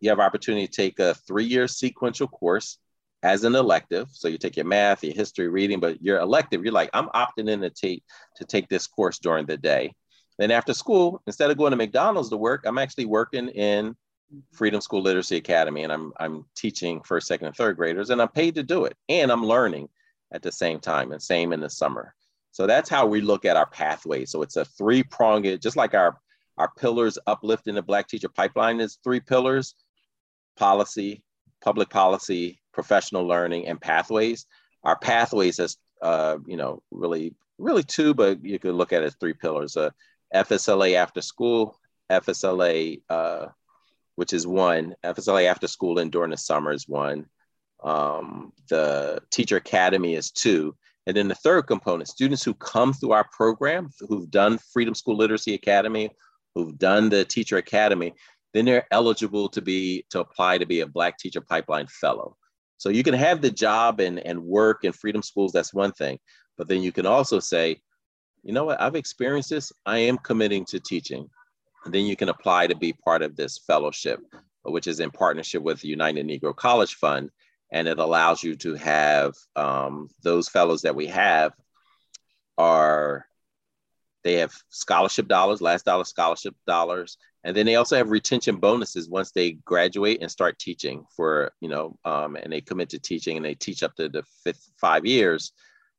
you 0.00 0.08
have 0.08 0.20
opportunity 0.20 0.66
to 0.66 0.72
take 0.72 0.98
a 0.98 1.14
three-year 1.14 1.68
sequential 1.68 2.28
course 2.28 2.78
as 3.22 3.44
an 3.44 3.54
elective. 3.54 4.08
So 4.12 4.28
you 4.28 4.38
take 4.38 4.56
your 4.56 4.66
math, 4.66 5.04
your 5.04 5.14
history, 5.14 5.48
reading, 5.48 5.80
but 5.80 6.02
your 6.02 6.18
elective, 6.18 6.64
you're 6.64 6.72
like, 6.72 6.90
I'm 6.92 7.08
opting 7.08 7.50
in 7.50 7.60
to 7.60 7.70
take 7.70 8.02
to 8.36 8.44
take 8.44 8.68
this 8.68 8.86
course 8.86 9.18
during 9.18 9.46
the 9.46 9.56
day. 9.56 9.92
Then 10.38 10.50
after 10.50 10.72
school, 10.74 11.20
instead 11.26 11.50
of 11.50 11.58
going 11.58 11.72
to 11.72 11.76
McDonald's 11.76 12.30
to 12.30 12.36
work, 12.36 12.64
I'm 12.66 12.78
actually 12.78 13.04
working 13.04 13.48
in 13.48 13.94
Freedom 14.52 14.80
School 14.80 15.02
Literacy 15.02 15.36
Academy, 15.36 15.84
and 15.84 15.92
I'm 15.92 16.12
I'm 16.18 16.46
teaching 16.56 17.02
first, 17.02 17.26
second, 17.26 17.48
and 17.48 17.56
third 17.56 17.76
graders, 17.76 18.10
and 18.10 18.20
I'm 18.20 18.28
paid 18.28 18.54
to 18.54 18.62
do 18.62 18.86
it, 18.86 18.96
and 19.08 19.30
I'm 19.30 19.44
learning 19.44 19.88
at 20.32 20.42
the 20.42 20.50
same 20.50 20.80
time, 20.80 21.12
and 21.12 21.22
same 21.22 21.52
in 21.52 21.60
the 21.60 21.68
summer. 21.68 22.14
So 22.52 22.66
that's 22.66 22.88
how 22.88 23.06
we 23.06 23.20
look 23.20 23.44
at 23.44 23.56
our 23.56 23.66
pathway. 23.66 24.24
So 24.26 24.42
it's 24.42 24.56
a 24.56 24.64
three 24.64 25.02
pronged, 25.02 25.60
just 25.60 25.76
like 25.76 25.94
our 25.94 26.18
our 26.58 26.70
pillars 26.78 27.18
uplifting 27.26 27.74
the 27.74 27.82
Black 27.82 28.06
Teacher 28.08 28.28
Pipeline 28.28 28.80
is 28.80 28.98
three 29.02 29.20
pillars 29.20 29.74
policy, 30.56 31.22
public 31.62 31.88
policy, 31.88 32.60
professional 32.72 33.26
learning, 33.26 33.66
and 33.66 33.80
pathways. 33.80 34.46
Our 34.84 34.98
pathways 34.98 35.58
as 35.58 35.78
uh, 36.02 36.38
you 36.46 36.56
know, 36.56 36.82
really, 36.90 37.34
really 37.58 37.84
two, 37.84 38.12
but 38.12 38.44
you 38.44 38.58
could 38.58 38.74
look 38.74 38.92
at 38.92 39.02
it 39.02 39.06
as 39.06 39.14
three 39.14 39.32
pillars. 39.32 39.76
Uh, 39.76 39.90
FSLA 40.34 40.94
after 40.94 41.22
school, 41.22 41.78
FSLA, 42.10 43.00
uh, 43.08 43.46
which 44.16 44.32
is 44.32 44.46
one, 44.46 44.94
FSLA 45.04 45.44
after 45.44 45.68
school 45.68 45.98
and 45.98 46.10
during 46.10 46.30
the 46.30 46.36
summer 46.36 46.72
is 46.72 46.88
one. 46.88 47.26
Um, 47.82 48.52
the 48.68 49.22
teacher 49.30 49.56
academy 49.56 50.14
is 50.14 50.30
two. 50.30 50.74
And 51.06 51.16
then 51.16 51.28
the 51.28 51.34
third 51.34 51.66
component, 51.66 52.08
students 52.08 52.44
who 52.44 52.54
come 52.54 52.92
through 52.92 53.12
our 53.12 53.26
program, 53.32 53.90
who've 54.08 54.30
done 54.30 54.58
Freedom 54.72 54.94
School 54.94 55.16
Literacy 55.16 55.54
Academy, 55.54 56.10
who've 56.54 56.78
done 56.78 57.08
the 57.08 57.24
teacher 57.24 57.56
academy, 57.56 58.14
then 58.54 58.64
they're 58.66 58.86
eligible 58.90 59.48
to 59.48 59.62
be 59.62 60.04
to 60.10 60.20
apply 60.20 60.58
to 60.58 60.66
be 60.66 60.80
a 60.80 60.86
Black 60.86 61.18
Teacher 61.18 61.40
Pipeline 61.40 61.86
Fellow. 61.88 62.36
So 62.76 62.88
you 62.88 63.02
can 63.02 63.14
have 63.14 63.40
the 63.40 63.50
job 63.50 64.00
and, 64.00 64.18
and 64.18 64.42
work 64.42 64.84
in 64.84 64.92
freedom 64.92 65.22
schools, 65.22 65.52
that's 65.52 65.72
one 65.72 65.92
thing. 65.92 66.18
But 66.58 66.68
then 66.68 66.82
you 66.82 66.92
can 66.92 67.06
also 67.06 67.38
say, 67.38 67.80
you 68.42 68.52
know 68.52 68.64
what, 68.64 68.80
I've 68.80 68.96
experienced 68.96 69.50
this, 69.50 69.72
I 69.86 69.98
am 69.98 70.18
committing 70.18 70.64
to 70.66 70.80
teaching. 70.80 71.28
And 71.84 71.94
then 71.94 72.04
you 72.04 72.16
can 72.16 72.28
apply 72.28 72.66
to 72.66 72.76
be 72.76 72.92
part 72.92 73.22
of 73.22 73.36
this 73.36 73.58
fellowship, 73.66 74.20
which 74.64 74.86
is 74.86 75.00
in 75.00 75.10
partnership 75.10 75.62
with 75.62 75.80
the 75.80 75.88
United 75.88 76.26
Negro 76.26 76.54
College 76.54 76.94
Fund. 76.94 77.30
And 77.72 77.88
it 77.88 77.98
allows 77.98 78.42
you 78.42 78.54
to 78.56 78.74
have 78.74 79.34
um, 79.56 80.08
those 80.22 80.48
fellows 80.48 80.82
that 80.82 80.94
we 80.94 81.06
have 81.08 81.52
are 82.58 83.26
they 84.24 84.34
have 84.34 84.54
scholarship 84.68 85.26
dollars, 85.26 85.60
last 85.60 85.84
dollar 85.84 86.04
scholarship 86.04 86.54
dollars, 86.66 87.16
and 87.44 87.56
then 87.56 87.66
they 87.66 87.74
also 87.74 87.96
have 87.96 88.10
retention 88.10 88.56
bonuses 88.56 89.08
once 89.08 89.32
they 89.32 89.52
graduate 89.52 90.18
and 90.20 90.30
start 90.30 90.58
teaching 90.58 91.04
for 91.16 91.52
you 91.60 91.68
know, 91.68 91.98
um, 92.04 92.36
and 92.36 92.52
they 92.52 92.60
commit 92.60 92.90
to 92.90 92.98
teaching 92.98 93.36
and 93.36 93.44
they 93.44 93.54
teach 93.54 93.82
up 93.82 93.96
to 93.96 94.08
the 94.08 94.22
fifth 94.44 94.70
five 94.80 95.04
years, 95.04 95.52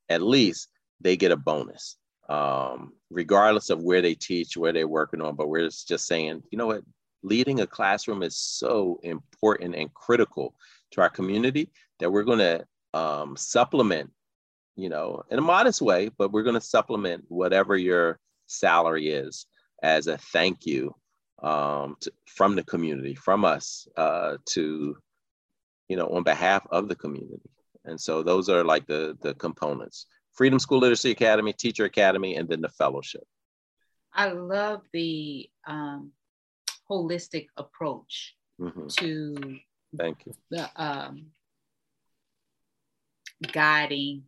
at 0.10 0.22
least 0.22 0.70
they 1.02 1.18
get 1.18 1.34
a 1.34 1.38
bonus, 1.38 1.98
um, 2.30 2.94
regardless 3.10 3.70
of 3.70 3.82
where 3.82 4.02
they 4.02 4.16
teach, 4.16 4.56
where 4.56 4.72
they're 4.72 4.88
working 4.88 5.22
on. 5.22 5.36
But 5.36 5.50
we're 5.50 5.70
just 5.70 6.06
saying, 6.06 6.44
you 6.50 6.58
know 6.58 6.68
what, 6.68 6.84
leading 7.24 7.60
a 7.60 7.68
classroom 7.68 8.24
is 8.24 8.38
so 8.38 9.00
important 9.04 9.76
and 9.76 9.94
critical 9.94 10.56
to 10.94 11.02
our 11.02 11.10
community 11.10 11.70
that 12.00 12.12
we're 12.12 12.24
going 12.24 12.40
to 12.40 12.66
um, 12.94 13.36
supplement 13.36 14.12
you 14.76 14.90
know, 14.90 15.24
in 15.30 15.38
a 15.38 15.42
modest 15.42 15.82
way, 15.82 16.10
but 16.18 16.32
we're 16.32 16.44
going 16.44 16.56
to 16.56 16.62
supplement 16.62 17.26
whatever 17.28 17.78
your 17.78 18.20
salary 18.48 19.10
is 19.10 19.46
as 19.82 20.08
a 20.08 20.18
thank 20.18 20.66
you 20.66 20.96
um, 21.42 21.96
to, 22.02 22.12
from 22.26 22.56
the 22.56 22.64
community, 22.64 23.16
from 23.16 23.46
us 23.46 23.88
uh, 23.98 24.38
to, 24.46 24.98
you 25.90 25.96
know, 25.96 26.08
on 26.08 26.24
behalf 26.24 26.66
of 26.72 26.88
the 26.88 26.96
community. 26.96 27.50
And 27.86 28.00
so 28.00 28.24
those 28.24 28.50
are 28.50 28.64
like 28.64 28.88
the, 28.88 29.18
the 29.22 29.34
components 29.36 30.08
Freedom 30.32 30.58
School 30.58 30.80
Literacy 30.80 31.12
Academy, 31.12 31.54
Teacher 31.54 31.86
Academy, 31.86 32.38
and 32.38 32.50
then 32.50 32.62
the 32.62 32.70
fellowship. 32.70 33.24
I 34.16 34.32
love 34.32 34.82
the 34.92 35.48
um, 35.68 36.12
holistic 36.90 37.48
approach 37.56 38.36
mm-hmm. 38.60 38.88
to 38.88 39.60
thank 39.98 40.26
you 40.26 40.34
the 40.50 40.70
um, 40.76 41.28
guiding 43.52 44.24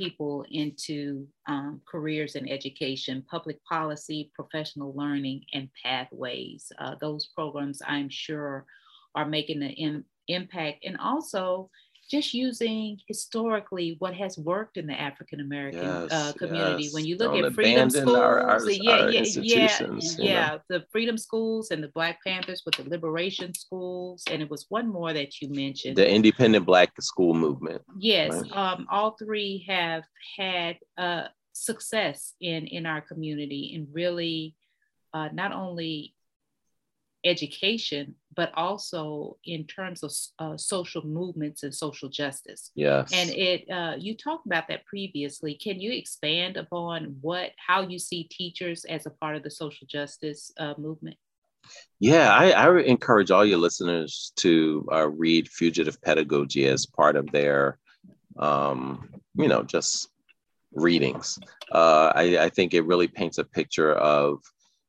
people 0.00 0.46
into 0.50 1.26
um, 1.46 1.78
careers 1.86 2.34
in 2.34 2.48
education, 2.48 3.22
public 3.30 3.62
policy, 3.64 4.30
professional 4.34 4.94
learning, 4.94 5.42
and 5.52 5.68
pathways. 5.82 6.72
Uh, 6.78 6.94
those 7.02 7.26
programs, 7.34 7.82
I'm 7.86 8.08
sure, 8.08 8.64
are 9.14 9.26
making 9.26 9.62
an 9.62 9.70
in, 9.70 10.04
impact. 10.28 10.86
And 10.86 10.96
also, 10.96 11.68
just 12.10 12.34
using 12.34 12.98
historically 13.06 13.94
what 14.00 14.14
has 14.14 14.36
worked 14.36 14.76
in 14.76 14.86
the 14.86 15.00
African 15.00 15.40
American 15.40 15.86
uh, 15.86 16.08
yes, 16.10 16.12
uh, 16.12 16.32
community. 16.32 16.84
Yes. 16.84 16.94
When 16.94 17.04
you 17.04 17.16
look 17.16 17.32
Don't 17.32 17.44
at 17.44 17.52
freedom 17.52 17.88
schools, 17.88 18.16
our, 18.16 18.40
our, 18.40 18.70
yeah, 18.70 18.90
our 18.90 19.10
yeah, 19.10 19.22
yeah, 19.36 19.78
yeah, 20.18 20.58
the 20.68 20.84
freedom 20.90 21.16
schools 21.16 21.70
and 21.70 21.82
the 21.82 21.88
Black 21.88 22.18
Panthers 22.26 22.62
with 22.66 22.74
the 22.74 22.88
liberation 22.88 23.54
schools, 23.54 24.24
and 24.28 24.42
it 24.42 24.50
was 24.50 24.66
one 24.68 24.88
more 24.88 25.12
that 25.12 25.40
you 25.40 25.48
mentioned, 25.50 25.96
the 25.96 26.10
independent 26.10 26.66
Black 26.66 26.90
school 27.00 27.32
movement. 27.32 27.80
Yes, 27.96 28.32
right? 28.32 28.56
um, 28.56 28.86
all 28.90 29.16
three 29.16 29.64
have 29.68 30.02
had 30.36 30.78
uh, 30.98 31.24
success 31.52 32.34
in 32.40 32.66
in 32.66 32.86
our 32.86 33.00
community 33.00 33.72
and 33.76 33.86
really 33.92 34.56
uh, 35.14 35.28
not 35.32 35.52
only 35.52 36.14
education, 37.24 38.14
but 38.34 38.50
also 38.54 39.36
in 39.44 39.66
terms 39.66 40.02
of 40.02 40.12
uh, 40.38 40.56
social 40.56 41.04
movements 41.04 41.62
and 41.62 41.74
social 41.74 42.08
justice. 42.08 42.70
Yes. 42.74 43.10
And 43.12 43.30
it, 43.30 43.70
uh, 43.70 43.94
you 43.98 44.16
talked 44.16 44.46
about 44.46 44.68
that 44.68 44.86
previously. 44.86 45.54
Can 45.54 45.80
you 45.80 45.92
expand 45.92 46.56
upon 46.56 47.16
what, 47.20 47.50
how 47.56 47.82
you 47.82 47.98
see 47.98 48.24
teachers 48.24 48.84
as 48.86 49.06
a 49.06 49.10
part 49.10 49.36
of 49.36 49.42
the 49.42 49.50
social 49.50 49.86
justice 49.86 50.52
uh, 50.58 50.74
movement? 50.78 51.16
Yeah, 51.98 52.34
I, 52.34 52.50
I 52.52 52.80
encourage 52.80 53.30
all 53.30 53.44
your 53.44 53.58
listeners 53.58 54.32
to 54.36 54.86
uh, 54.90 55.08
read 55.08 55.48
Fugitive 55.48 56.00
Pedagogy 56.00 56.66
as 56.66 56.86
part 56.86 57.16
of 57.16 57.30
their, 57.30 57.78
um, 58.38 59.10
you 59.34 59.48
know, 59.48 59.62
just 59.62 60.08
readings. 60.72 61.38
Uh, 61.70 62.12
I, 62.14 62.38
I 62.38 62.48
think 62.48 62.72
it 62.72 62.86
really 62.86 63.08
paints 63.08 63.38
a 63.38 63.44
picture 63.44 63.92
of 63.92 64.42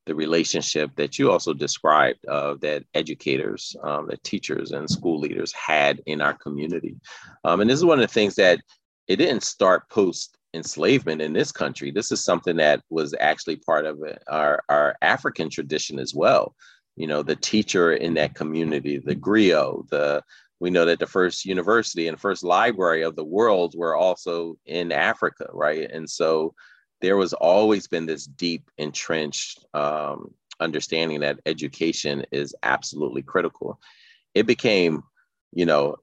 the 0.05 0.15
relationship 0.15 0.91
that 0.95 1.19
you 1.19 1.31
also 1.31 1.53
described 1.53 2.25
uh, 2.27 2.55
that 2.61 2.83
educators, 2.93 3.75
um, 3.83 4.07
that 4.07 4.23
teachers 4.23 4.71
and 4.71 4.89
school 4.89 5.19
leaders 5.19 5.53
had 5.53 6.01
in 6.07 6.21
our 6.21 6.33
community. 6.33 6.95
Um, 7.43 7.61
and 7.61 7.69
this 7.69 7.77
is 7.77 7.85
one 7.85 7.99
of 7.99 8.07
the 8.07 8.13
things 8.13 8.35
that 8.35 8.59
it 9.07 9.17
didn't 9.17 9.43
start 9.43 9.89
post 9.89 10.37
enslavement 10.53 11.21
in 11.21 11.33
this 11.33 11.51
country. 11.51 11.91
This 11.91 12.11
is 12.11 12.23
something 12.23 12.57
that 12.57 12.81
was 12.89 13.13
actually 13.19 13.57
part 13.57 13.85
of 13.85 13.99
our, 14.27 14.63
our 14.69 14.95
African 15.01 15.49
tradition 15.49 15.99
as 15.99 16.13
well. 16.13 16.55
You 16.95 17.07
know, 17.07 17.23
the 17.23 17.35
teacher 17.35 17.93
in 17.93 18.15
that 18.15 18.35
community, 18.35 18.97
the 18.97 19.15
griot, 19.15 19.87
the 19.89 20.23
we 20.59 20.69
know 20.69 20.85
that 20.85 20.99
the 20.99 21.07
first 21.07 21.43
university 21.43 22.07
and 22.07 22.19
first 22.19 22.43
library 22.43 23.01
of 23.01 23.15
the 23.15 23.23
world 23.23 23.73
were 23.75 23.95
also 23.95 24.57
in 24.67 24.91
Africa, 24.91 25.47
right? 25.51 25.89
And 25.89 26.07
so 26.07 26.53
there 27.01 27.17
was 27.17 27.33
always 27.33 27.87
been 27.87 28.05
this 28.05 28.25
deep 28.25 28.69
entrenched 28.77 29.65
um, 29.73 30.33
understanding 30.59 31.19
that 31.21 31.39
education 31.45 32.23
is 32.31 32.55
absolutely 32.63 33.21
critical. 33.23 33.79
It 34.35 34.45
became, 34.45 35.03
you 35.51 35.65
know, 35.65 35.97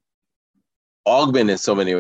augmented 1.07 1.53
in 1.53 1.59
so 1.59 1.75
many, 1.75 1.95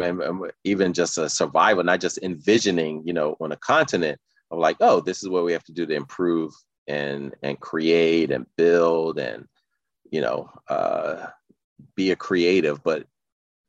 even 0.65 0.93
just 0.93 1.17
a 1.17 1.31
survival, 1.31 1.85
not 1.85 2.01
just 2.01 2.19
envisioning, 2.23 3.03
you 3.07 3.13
know, 3.13 3.37
on 3.41 3.53
a 3.53 3.57
continent 3.57 4.21
of 4.51 4.59
like, 4.59 4.77
oh, 4.81 5.01
this 5.01 5.23
is 5.23 5.29
what 5.29 5.45
we 5.45 5.53
have 5.53 5.65
to 5.65 5.73
do 5.73 5.87
to 5.87 5.95
improve 5.95 6.53
and 6.87 7.35
and 7.43 7.61
create 7.61 8.31
and 8.31 8.47
build 8.57 9.19
and, 9.19 9.47
you 10.11 10.21
know, 10.21 10.51
uh, 10.69 11.27
be 11.95 12.11
a 12.11 12.17
creative, 12.17 12.83
but 12.83 13.07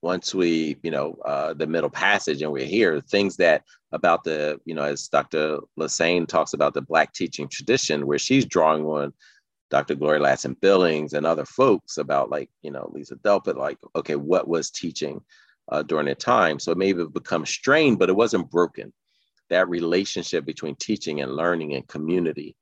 once 0.02 0.34
we, 0.34 0.78
you 0.82 0.92
know, 0.92 1.18
uh, 1.26 1.54
the 1.54 1.68
middle 1.68 1.90
passage 1.90 2.42
and 2.42 2.52
we're 2.52 2.66
here, 2.66 3.02
things 3.02 3.36
that 3.38 3.64
about 3.92 4.24
the, 4.24 4.60
you 4.66 4.74
know, 4.74 4.84
as 4.84 5.08
Dr. 5.08 5.60
Lassane 5.78 6.28
talks 6.28 6.54
about 6.54 6.74
the 6.74 6.82
Black 6.82 7.14
teaching 7.14 7.48
tradition, 7.48 8.08
where 8.08 8.20
she's 8.20 8.46
drawing 8.46 8.86
on 8.86 9.14
Dr. 9.70 9.96
Gloria 9.96 10.22
Ladson 10.22 10.60
Billings 10.62 11.14
and 11.14 11.26
other 11.26 11.46
folks 11.46 11.98
about 11.98 12.30
like, 12.30 12.50
you 12.62 12.72
know, 12.72 12.90
Lisa 12.94 13.16
Delpit, 13.18 13.58
like, 13.58 13.78
okay, 13.96 14.16
what 14.16 14.48
was 14.48 14.72
teaching 14.72 15.22
uh, 15.72 15.84
during 15.84 16.06
that 16.06 16.20
time? 16.20 16.60
So 16.60 16.72
it 16.72 16.78
may 16.78 16.94
have 16.94 17.14
become 17.14 17.46
strained, 17.46 18.00
but 18.00 18.10
it 18.10 18.16
wasn't 18.16 18.50
broken. 18.50 18.94
That 19.50 19.68
relationship 19.68 20.46
between 20.46 20.76
teaching 20.76 21.22
and 21.22 21.36
learning 21.36 21.74
and 21.74 21.88
community. 21.88 22.56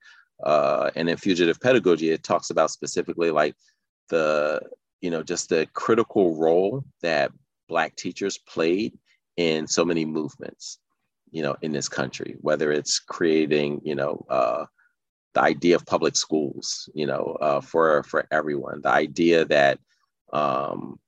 Uh, 0.43 0.89
and 0.95 1.09
in 1.09 1.17
fugitive 1.17 1.59
pedagogy, 1.59 2.09
it 2.11 2.23
talks 2.23 2.49
about 2.49 2.71
specifically 2.71 3.31
like 3.31 3.55
the 4.09 4.61
you 5.01 5.09
know, 5.09 5.23
just 5.23 5.49
the 5.49 5.67
critical 5.73 6.35
role 6.35 6.83
that 7.01 7.31
Black 7.67 7.95
teachers 7.95 8.37
played 8.37 8.97
in 9.35 9.67
so 9.67 9.85
many 9.85 10.05
movements, 10.05 10.79
you 11.31 11.43
know, 11.43 11.55
in 11.61 11.71
this 11.71 11.89
country, 11.89 12.35
whether 12.41 12.71
it's 12.71 12.99
creating, 12.99 13.81
you 13.83 13.95
know, 13.95 14.25
uh, 14.29 14.65
the 15.33 15.41
idea 15.41 15.75
of 15.75 15.85
public 15.85 16.15
schools, 16.15 16.89
you 16.95 17.05
know, 17.05 17.37
uh, 17.41 17.61
for 17.61 18.01
for 18.03 18.27
everyone, 18.31 18.81
the 18.81 18.89
idea 18.89 19.45
that 19.45 19.79
um, 20.33 20.99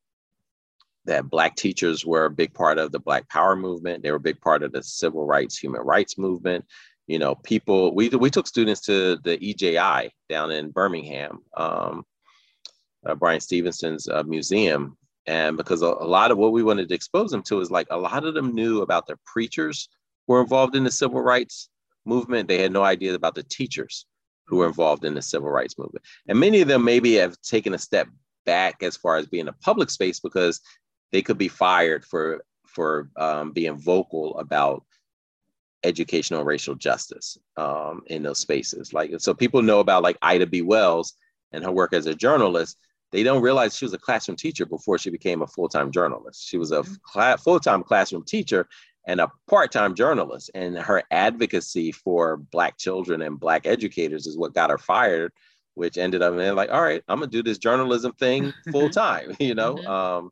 that 1.06 1.30
Black 1.30 1.56
teachers 1.56 2.06
were 2.06 2.26
a 2.26 2.30
big 2.30 2.54
part 2.54 2.78
of 2.78 2.92
the 2.92 3.00
Black 3.00 3.28
Power 3.30 3.56
movement. 3.56 4.04
They 4.04 4.12
were 4.12 4.18
a 4.18 4.32
big 4.32 4.40
part 4.42 4.62
of 4.62 4.72
the 4.72 4.84
civil 4.84 5.26
rights, 5.26 5.58
human 5.58 5.82
rights 5.82 6.18
movement. 6.18 6.66
You 7.08 7.18
know, 7.18 7.34
people. 7.36 7.96
We 7.96 8.10
we 8.10 8.30
took 8.30 8.46
students 8.46 8.82
to 8.82 9.18
the 9.24 9.38
EJI 9.42 10.14
down 10.30 10.52
in 10.52 10.70
Birmingham. 10.70 11.40
Um, 11.58 12.06
uh, 13.06 13.16
Bryan 13.16 13.40
Stevenson's 13.40 14.08
uh, 14.08 14.24
museum. 14.24 14.98
And 15.26 15.58
because 15.58 15.82
a, 15.82 15.88
a, 15.88 16.08
lot 16.08 16.32
of 16.32 16.38
what 16.38 16.52
we 16.52 16.64
wanted 16.64 16.90
to 16.90 16.96
expose 16.96 17.32
them 17.32 17.44
to 17.44 17.60
is 17.60 17.70
like 17.70 17.88
a 17.92 17.98
lot 17.98 18.26
of 18.26 18.34
them 18.34 18.56
knew 18.56 18.82
about 18.82 19.06
the 19.06 19.18
preachers 19.26 19.90
were 20.28 20.42
involved 20.42 20.76
in 20.76 20.84
the 20.84 20.92
civil 20.92 21.22
rights 21.22 21.70
movement. 22.06 22.48
They 22.48 22.62
had 22.62 22.72
no 22.72 22.84
idea 22.84 23.14
about 23.14 23.36
the 23.36 23.44
teachers 23.44 24.06
who 24.46 24.58
were 24.58 24.68
involved 24.68 25.06
in 25.06 25.14
the 25.14 25.22
civil 25.22 25.50
rights 25.50 25.78
movement. 25.78 26.04
And 26.28 26.40
many 26.40 26.62
of 26.62 26.68
them 26.68 26.84
maybe 26.84 27.14
have 27.16 27.40
taken 27.42 27.74
a 27.74 27.78
step 27.78 28.08
back 28.46 28.82
as 28.82 28.98
far 28.98 29.18
as 29.18 29.28
being 29.28 29.48
a 29.48 29.54
public 29.54 29.92
space 29.92 30.20
because 30.20 30.60
they 31.12 31.22
could 31.22 31.38
be 31.38 31.48
fired 31.48 32.04
for 32.06 32.44
for 32.66 33.10
um, 33.18 33.52
being 33.52 33.78
vocal 33.78 34.38
about 34.38 34.84
educational 35.84 36.44
racial 36.44 36.76
justice 36.76 37.38
um, 37.58 38.02
in 38.08 38.24
those 38.24 38.40
spaces. 38.40 38.94
Like 38.94 39.12
so, 39.20 39.34
people 39.34 39.62
know 39.62 39.80
about 39.80 40.04
like 40.04 40.18
Ida 40.22 40.48
B. 40.48 40.62
Wells 40.62 41.14
and 41.52 41.64
her 41.64 41.72
work 41.72 41.94
as 41.94 42.06
a 42.06 42.16
journalist, 42.16 42.78
they 43.12 43.24
don't 43.24 43.42
realize 43.42 43.76
she 43.76 43.86
was 43.86 43.94
a 43.94 44.00
classroom 44.00 44.36
teacher 44.36 44.66
before 44.66 44.98
she 44.98 45.10
became 45.10 45.42
a 45.42 45.48
full-time 45.48 45.92
journalist. 45.92 46.48
She 46.48 46.58
was 46.58 46.72
a 46.72 46.82
mm-hmm. 46.82 47.36
full-time 47.42 47.84
classroom 47.84 48.24
teacher 48.24 48.68
and 49.08 49.20
a 49.20 49.32
part-time 49.50 49.96
journalist. 49.96 50.52
And 50.54 50.78
her 50.78 51.04
advocacy 51.10 51.92
for 51.92 52.38
Black 52.38 52.78
children 52.78 53.22
and 53.22 53.40
Black 53.40 53.66
educators 53.66 54.28
is 54.28 54.38
what 54.38 54.54
got 54.54 54.70
her 54.70 54.78
fired, 54.78 55.32
which 55.74 55.98
ended 55.98 56.22
up 56.22 56.38
in 56.38 56.56
like, 56.56 56.70
all 56.72 56.82
right, 56.82 57.04
I'm 57.08 57.20
gonna 57.20 57.32
do 57.32 57.42
this 57.42 57.58
journalism 57.58 58.14
thing 58.14 58.54
full-time, 58.72 59.36
you 59.40 59.56
know? 59.56 59.76
Mm-hmm. 59.76 59.88
Um, 59.90 60.32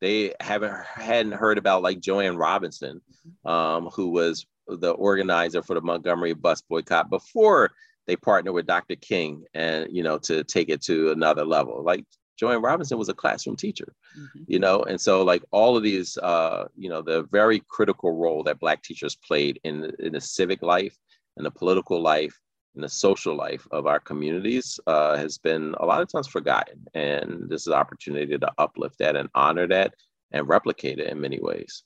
they 0.00 0.32
haven't 0.40 0.74
hadn't 0.94 1.32
heard 1.32 1.58
about 1.58 1.82
like 1.82 2.00
Jo 2.00 2.20
Ann 2.20 2.36
Robinson, 2.36 3.00
mm-hmm. 3.26 3.48
um, 3.48 3.86
who 3.86 4.10
was 4.10 4.46
the 4.66 4.92
organizer 4.92 5.62
for 5.62 5.74
the 5.74 5.80
Montgomery 5.80 6.34
bus 6.34 6.62
boycott 6.62 7.10
before 7.10 7.72
they 8.08 8.16
partnered 8.16 8.54
with 8.54 8.66
Dr. 8.66 8.96
King 8.96 9.44
and 9.54 9.86
you 9.94 10.02
know 10.02 10.18
to 10.18 10.42
take 10.42 10.70
it 10.70 10.82
to 10.82 11.12
another 11.12 11.44
level. 11.44 11.84
Like 11.84 12.04
Jo 12.36 12.50
Ann 12.50 12.62
Robinson 12.62 12.98
was 12.98 13.08
a 13.08 13.14
classroom 13.14 13.56
teacher, 13.56 13.92
mm-hmm. 14.18 14.44
you 14.46 14.58
know, 14.58 14.82
and 14.82 15.00
so 15.00 15.22
like 15.22 15.44
all 15.50 15.76
of 15.76 15.82
these, 15.82 16.16
uh, 16.18 16.66
you 16.76 16.88
know, 16.88 17.02
the 17.02 17.24
very 17.30 17.62
critical 17.68 18.12
role 18.12 18.42
that 18.44 18.60
Black 18.60 18.82
teachers 18.82 19.16
played 19.16 19.60
in 19.62 19.92
in 20.00 20.14
the 20.14 20.20
civic 20.20 20.62
life, 20.62 20.96
in 21.36 21.44
the 21.44 21.50
political 21.50 22.00
life, 22.00 22.36
in 22.74 22.80
the 22.80 22.88
social 22.88 23.34
life 23.36 23.66
of 23.72 23.86
our 23.86 24.00
communities 24.00 24.80
uh, 24.86 25.16
has 25.16 25.36
been 25.36 25.74
a 25.80 25.86
lot 25.86 26.00
of 26.00 26.10
times 26.10 26.28
forgotten, 26.28 26.84
and 26.94 27.48
this 27.48 27.62
is 27.62 27.68
an 27.68 27.72
opportunity 27.74 28.38
to 28.38 28.52
uplift 28.58 28.98
that 28.98 29.16
and 29.16 29.28
honor 29.34 29.66
that 29.66 29.92
and 30.32 30.48
replicate 30.48 30.98
it 30.98 31.08
in 31.08 31.20
many 31.20 31.40
ways. 31.40 31.84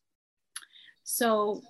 So, 1.02 1.62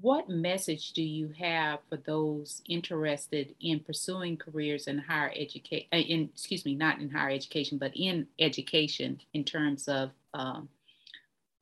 what 0.00 0.28
message 0.28 0.92
do 0.92 1.02
you 1.02 1.32
have 1.38 1.78
for 1.88 1.96
those 1.96 2.60
interested 2.66 3.54
in 3.60 3.80
pursuing 3.80 4.36
careers 4.36 4.86
in 4.86 4.98
higher 4.98 5.32
education 5.34 5.86
uh, 5.92 5.96
in 5.96 6.28
excuse 6.34 6.64
me 6.64 6.74
not 6.74 6.98
in 6.98 7.08
higher 7.08 7.30
education 7.30 7.78
but 7.78 7.92
in 7.94 8.26
education 8.38 9.18
in 9.32 9.42
terms 9.44 9.88
of 9.88 10.10
um, 10.34 10.68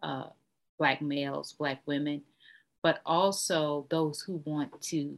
uh, 0.02 0.24
black 0.78 1.00
males 1.00 1.52
black 1.52 1.80
women 1.86 2.20
but 2.82 3.00
also 3.06 3.86
those 3.90 4.20
who 4.20 4.42
want 4.44 4.80
to 4.80 5.16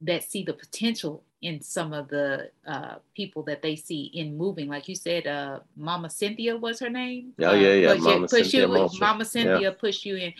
that 0.00 0.22
see 0.22 0.44
the 0.44 0.52
potential 0.52 1.24
in 1.42 1.60
some 1.60 1.92
of 1.92 2.08
the 2.08 2.50
uh, 2.66 2.96
people 3.14 3.42
that 3.44 3.62
they 3.62 3.76
see 3.76 4.10
in 4.14 4.36
moving? 4.36 4.68
Like 4.68 4.88
you 4.88 4.94
said 4.94 5.26
uh, 5.26 5.60
mama 5.76 6.10
cynthia 6.10 6.56
was 6.56 6.80
her 6.80 6.90
name? 6.90 7.32
Oh 7.40 7.54
yeah 7.54 7.74
yeah 7.74 7.94
mama 7.94 8.28
push 8.28 8.50
cynthia 8.50 8.68
you, 8.68 8.88
mama 9.00 9.24
cynthia 9.24 9.60
yeah. 9.60 9.70
pushed 9.70 10.04
you 10.04 10.16
in 10.16 10.32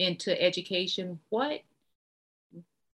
into 0.00 0.40
education, 0.40 1.20
what 1.28 1.60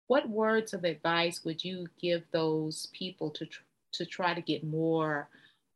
what 0.08 0.30
words 0.30 0.74
of 0.74 0.84
advice 0.84 1.44
would 1.44 1.64
you 1.64 1.88
give 2.00 2.24
those 2.32 2.88
people 2.94 3.30
to, 3.32 3.46
tr- 3.46 3.64
to 3.94 4.06
try 4.06 4.34
to 4.34 4.42
get 4.42 4.64
more 4.64 5.30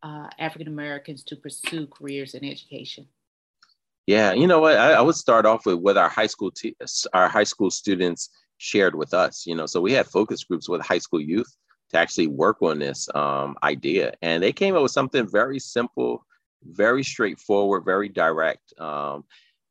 uh, 0.03 0.27
African 0.37 0.67
Americans 0.67 1.23
to 1.23 1.35
pursue 1.35 1.87
careers 1.87 2.33
in 2.33 2.43
education? 2.43 3.07
Yeah, 4.05 4.33
you 4.33 4.47
know 4.47 4.59
what? 4.59 4.77
I, 4.77 4.93
I 4.93 5.01
would 5.01 5.15
start 5.15 5.45
off 5.45 5.65
with 5.65 5.79
what 5.79 5.97
our 5.97 6.09
high 6.09 6.27
school 6.27 6.51
te- 6.51 6.77
our 7.13 7.27
high 7.27 7.43
school 7.43 7.71
students 7.71 8.29
shared 8.57 8.95
with 8.95 9.13
us. 9.13 9.45
You 9.45 9.55
know, 9.55 9.65
so 9.65 9.81
we 9.81 9.91
had 9.91 10.07
focus 10.07 10.43
groups 10.43 10.69
with 10.69 10.81
high 10.81 10.99
school 10.99 11.21
youth 11.21 11.53
to 11.89 11.97
actually 11.97 12.27
work 12.27 12.61
on 12.61 12.79
this 12.79 13.09
um, 13.15 13.57
idea, 13.63 14.13
and 14.21 14.41
they 14.41 14.53
came 14.53 14.75
up 14.75 14.83
with 14.83 14.91
something 14.91 15.27
very 15.27 15.59
simple, 15.59 16.25
very 16.63 17.03
straightforward, 17.03 17.85
very 17.85 18.09
direct. 18.09 18.73
Um, 18.79 19.23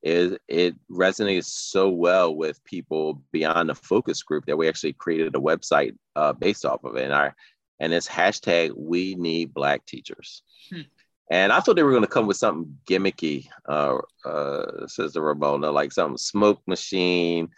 it, 0.06 0.40
it 0.46 0.74
resonated 0.88 1.44
so 1.44 1.88
well 1.88 2.34
with 2.34 2.62
people 2.64 3.22
beyond 3.32 3.68
the 3.68 3.74
focus 3.74 4.22
group 4.22 4.46
that 4.46 4.56
we 4.56 4.68
actually 4.68 4.92
created 4.92 5.34
a 5.34 5.40
website 5.40 5.96
uh, 6.14 6.32
based 6.32 6.64
off 6.64 6.84
of 6.84 6.96
it. 6.96 7.04
And 7.04 7.12
our 7.12 7.34
and 7.80 7.92
it's 7.92 8.08
hashtag 8.08 8.72
we 8.76 9.16
need 9.16 9.52
black 9.52 9.84
teachers. 9.84 10.42
Hmm. 10.70 10.82
And 11.28 11.52
I 11.52 11.58
thought 11.58 11.74
they 11.74 11.82
were 11.82 11.90
going 11.90 12.04
to 12.04 12.08
come 12.08 12.28
with 12.28 12.36
something 12.36 12.78
gimmicky, 12.88 13.48
uh, 13.68 13.98
uh, 14.24 14.86
says 14.86 15.12
the 15.12 15.20
Ramona, 15.20 15.72
like 15.72 15.90
some 15.90 16.16
smoke 16.16 16.62
machine, 16.68 17.48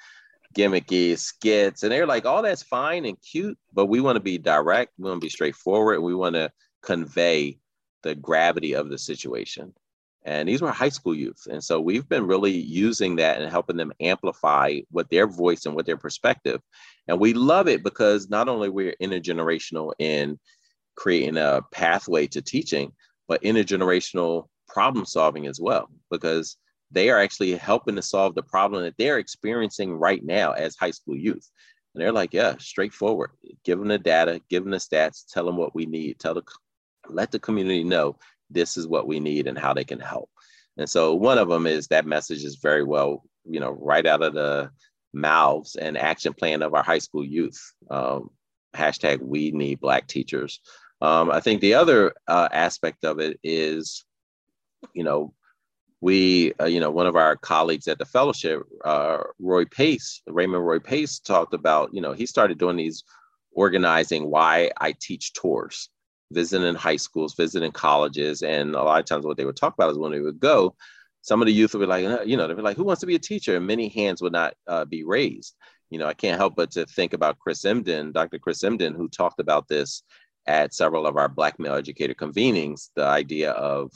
gimmicky 0.56 1.18
skits. 1.18 1.82
And 1.82 1.92
they're 1.92 2.06
like, 2.06 2.24
all 2.24 2.38
oh, 2.38 2.42
that's 2.42 2.62
fine 2.62 3.04
and 3.04 3.20
cute, 3.20 3.58
but 3.74 3.86
we 3.86 4.00
want 4.00 4.16
to 4.16 4.20
be 4.20 4.38
direct. 4.38 4.94
We 4.98 5.10
want 5.10 5.20
to 5.20 5.24
be 5.26 5.28
straightforward. 5.28 6.00
We 6.00 6.14
want 6.14 6.34
to 6.34 6.50
convey 6.82 7.58
the 8.02 8.14
gravity 8.14 8.72
of 8.72 8.88
the 8.88 8.98
situation. 8.98 9.74
And 10.24 10.48
these 10.48 10.60
were 10.60 10.70
high 10.70 10.88
school 10.88 11.14
youth. 11.14 11.46
And 11.50 11.62
so 11.62 11.80
we've 11.80 12.08
been 12.08 12.26
really 12.26 12.52
using 12.52 13.16
that 13.16 13.40
and 13.40 13.50
helping 13.50 13.76
them 13.76 13.92
amplify 14.00 14.80
what 14.90 15.08
their 15.10 15.26
voice 15.26 15.64
and 15.64 15.74
what 15.74 15.86
their 15.86 15.96
perspective. 15.96 16.60
And 17.06 17.18
we 17.18 17.32
love 17.32 17.68
it 17.68 17.82
because 17.82 18.28
not 18.28 18.48
only 18.48 18.68
we're 18.68 18.94
intergenerational 19.00 19.92
in 19.98 20.38
creating 20.96 21.36
a 21.36 21.62
pathway 21.72 22.26
to 22.28 22.42
teaching, 22.42 22.92
but 23.28 23.42
intergenerational 23.42 24.48
problem 24.68 25.06
solving 25.06 25.46
as 25.46 25.60
well, 25.60 25.88
because 26.10 26.56
they 26.90 27.10
are 27.10 27.20
actually 27.20 27.54
helping 27.54 27.96
to 27.96 28.02
solve 28.02 28.34
the 28.34 28.42
problem 28.42 28.82
that 28.82 28.96
they're 28.98 29.18
experiencing 29.18 29.92
right 29.92 30.24
now 30.24 30.52
as 30.52 30.76
high 30.76 30.90
school 30.90 31.16
youth. 31.16 31.48
And 31.94 32.02
they're 32.02 32.12
like, 32.12 32.34
yeah, 32.34 32.54
straightforward. 32.58 33.30
Give 33.64 33.78
them 33.78 33.88
the 33.88 33.98
data, 33.98 34.40
give 34.50 34.64
them 34.64 34.72
the 34.72 34.78
stats, 34.78 35.24
tell 35.32 35.46
them 35.46 35.56
what 35.56 35.74
we 35.74 35.86
need, 35.86 36.18
tell 36.18 36.34
the 36.34 36.42
let 37.08 37.30
the 37.30 37.38
community 37.38 37.84
know 37.84 38.16
this 38.50 38.76
is 38.76 38.86
what 38.86 39.06
we 39.06 39.20
need 39.20 39.46
and 39.46 39.58
how 39.58 39.74
they 39.74 39.84
can 39.84 40.00
help. 40.00 40.30
And 40.76 40.88
so 40.88 41.14
one 41.14 41.38
of 41.38 41.48
them 41.48 41.66
is 41.66 41.88
that 41.88 42.06
message 42.06 42.44
is 42.44 42.56
very 42.56 42.84
well, 42.84 43.24
you 43.44 43.60
know, 43.60 43.70
right 43.70 44.06
out 44.06 44.22
of 44.22 44.34
the 44.34 44.70
mouths 45.12 45.76
and 45.76 45.98
action 45.98 46.32
plan 46.32 46.62
of 46.62 46.74
our 46.74 46.82
high 46.82 46.98
school 46.98 47.24
youth. 47.24 47.60
Um, 47.90 48.30
hashtag 48.74 49.20
we 49.20 49.50
need 49.50 49.80
black 49.80 50.06
teachers. 50.06 50.60
Um, 51.00 51.30
I 51.30 51.40
think 51.40 51.60
the 51.60 51.74
other 51.74 52.14
uh, 52.26 52.48
aspect 52.52 53.04
of 53.04 53.18
it 53.20 53.38
is, 53.42 54.04
you 54.94 55.04
know, 55.04 55.34
we, 56.00 56.52
uh, 56.60 56.66
you 56.66 56.78
know, 56.78 56.90
one 56.90 57.06
of 57.06 57.16
our 57.16 57.36
colleagues 57.36 57.88
at 57.88 57.98
the 57.98 58.04
fellowship, 58.04 58.62
uh, 58.84 59.18
Roy 59.40 59.64
Pace, 59.64 60.22
Raymond 60.26 60.64
Roy 60.64 60.78
Pace, 60.78 61.18
talked 61.18 61.54
about, 61.54 61.92
you 61.92 62.00
know, 62.00 62.12
he 62.12 62.26
started 62.26 62.58
doing 62.58 62.76
these 62.76 63.02
organizing 63.52 64.30
why 64.30 64.70
I 64.80 64.94
teach 65.00 65.32
tours, 65.32 65.90
visiting 66.30 66.74
high 66.74 66.96
schools, 66.96 67.34
visiting 67.34 67.72
colleges, 67.72 68.42
and 68.42 68.74
a 68.74 68.82
lot 68.82 69.00
of 69.00 69.06
times 69.06 69.24
what 69.24 69.36
they 69.36 69.44
would 69.44 69.56
talk 69.56 69.74
about 69.74 69.90
is 69.90 69.98
when 69.98 70.12
they 70.12 70.20
would 70.20 70.40
go, 70.40 70.74
some 71.22 71.42
of 71.42 71.46
the 71.46 71.52
youth 71.52 71.74
would 71.74 71.80
be 71.80 71.86
like, 71.86 72.04
uh, 72.04 72.22
you 72.22 72.36
know, 72.36 72.46
they'd 72.46 72.56
be 72.56 72.62
like, 72.62 72.76
who 72.76 72.84
wants 72.84 73.00
to 73.00 73.06
be 73.06 73.14
a 73.14 73.20
teacher? 73.20 73.56
And 73.56 73.66
many 73.66 73.88
hands 73.88 74.22
would 74.22 74.32
not 74.32 74.54
uh, 74.66 74.84
be 74.84 75.04
raised. 75.04 75.54
You 75.90 75.98
know, 75.98 76.06
I 76.06 76.14
can't 76.14 76.38
help 76.38 76.54
but 76.56 76.70
to 76.72 76.86
think 76.86 77.12
about 77.12 77.38
Chris 77.38 77.64
Emdin, 77.64 78.12
Dr. 78.12 78.38
Chris 78.38 78.62
Emdin, 78.62 78.94
who 78.94 79.08
talked 79.08 79.40
about 79.40 79.68
this 79.68 80.02
at 80.46 80.74
several 80.74 81.06
of 81.06 81.16
our 81.16 81.28
Black 81.28 81.58
male 81.58 81.74
educator 81.74 82.14
convenings, 82.14 82.90
the 82.94 83.04
idea 83.04 83.52
of 83.52 83.90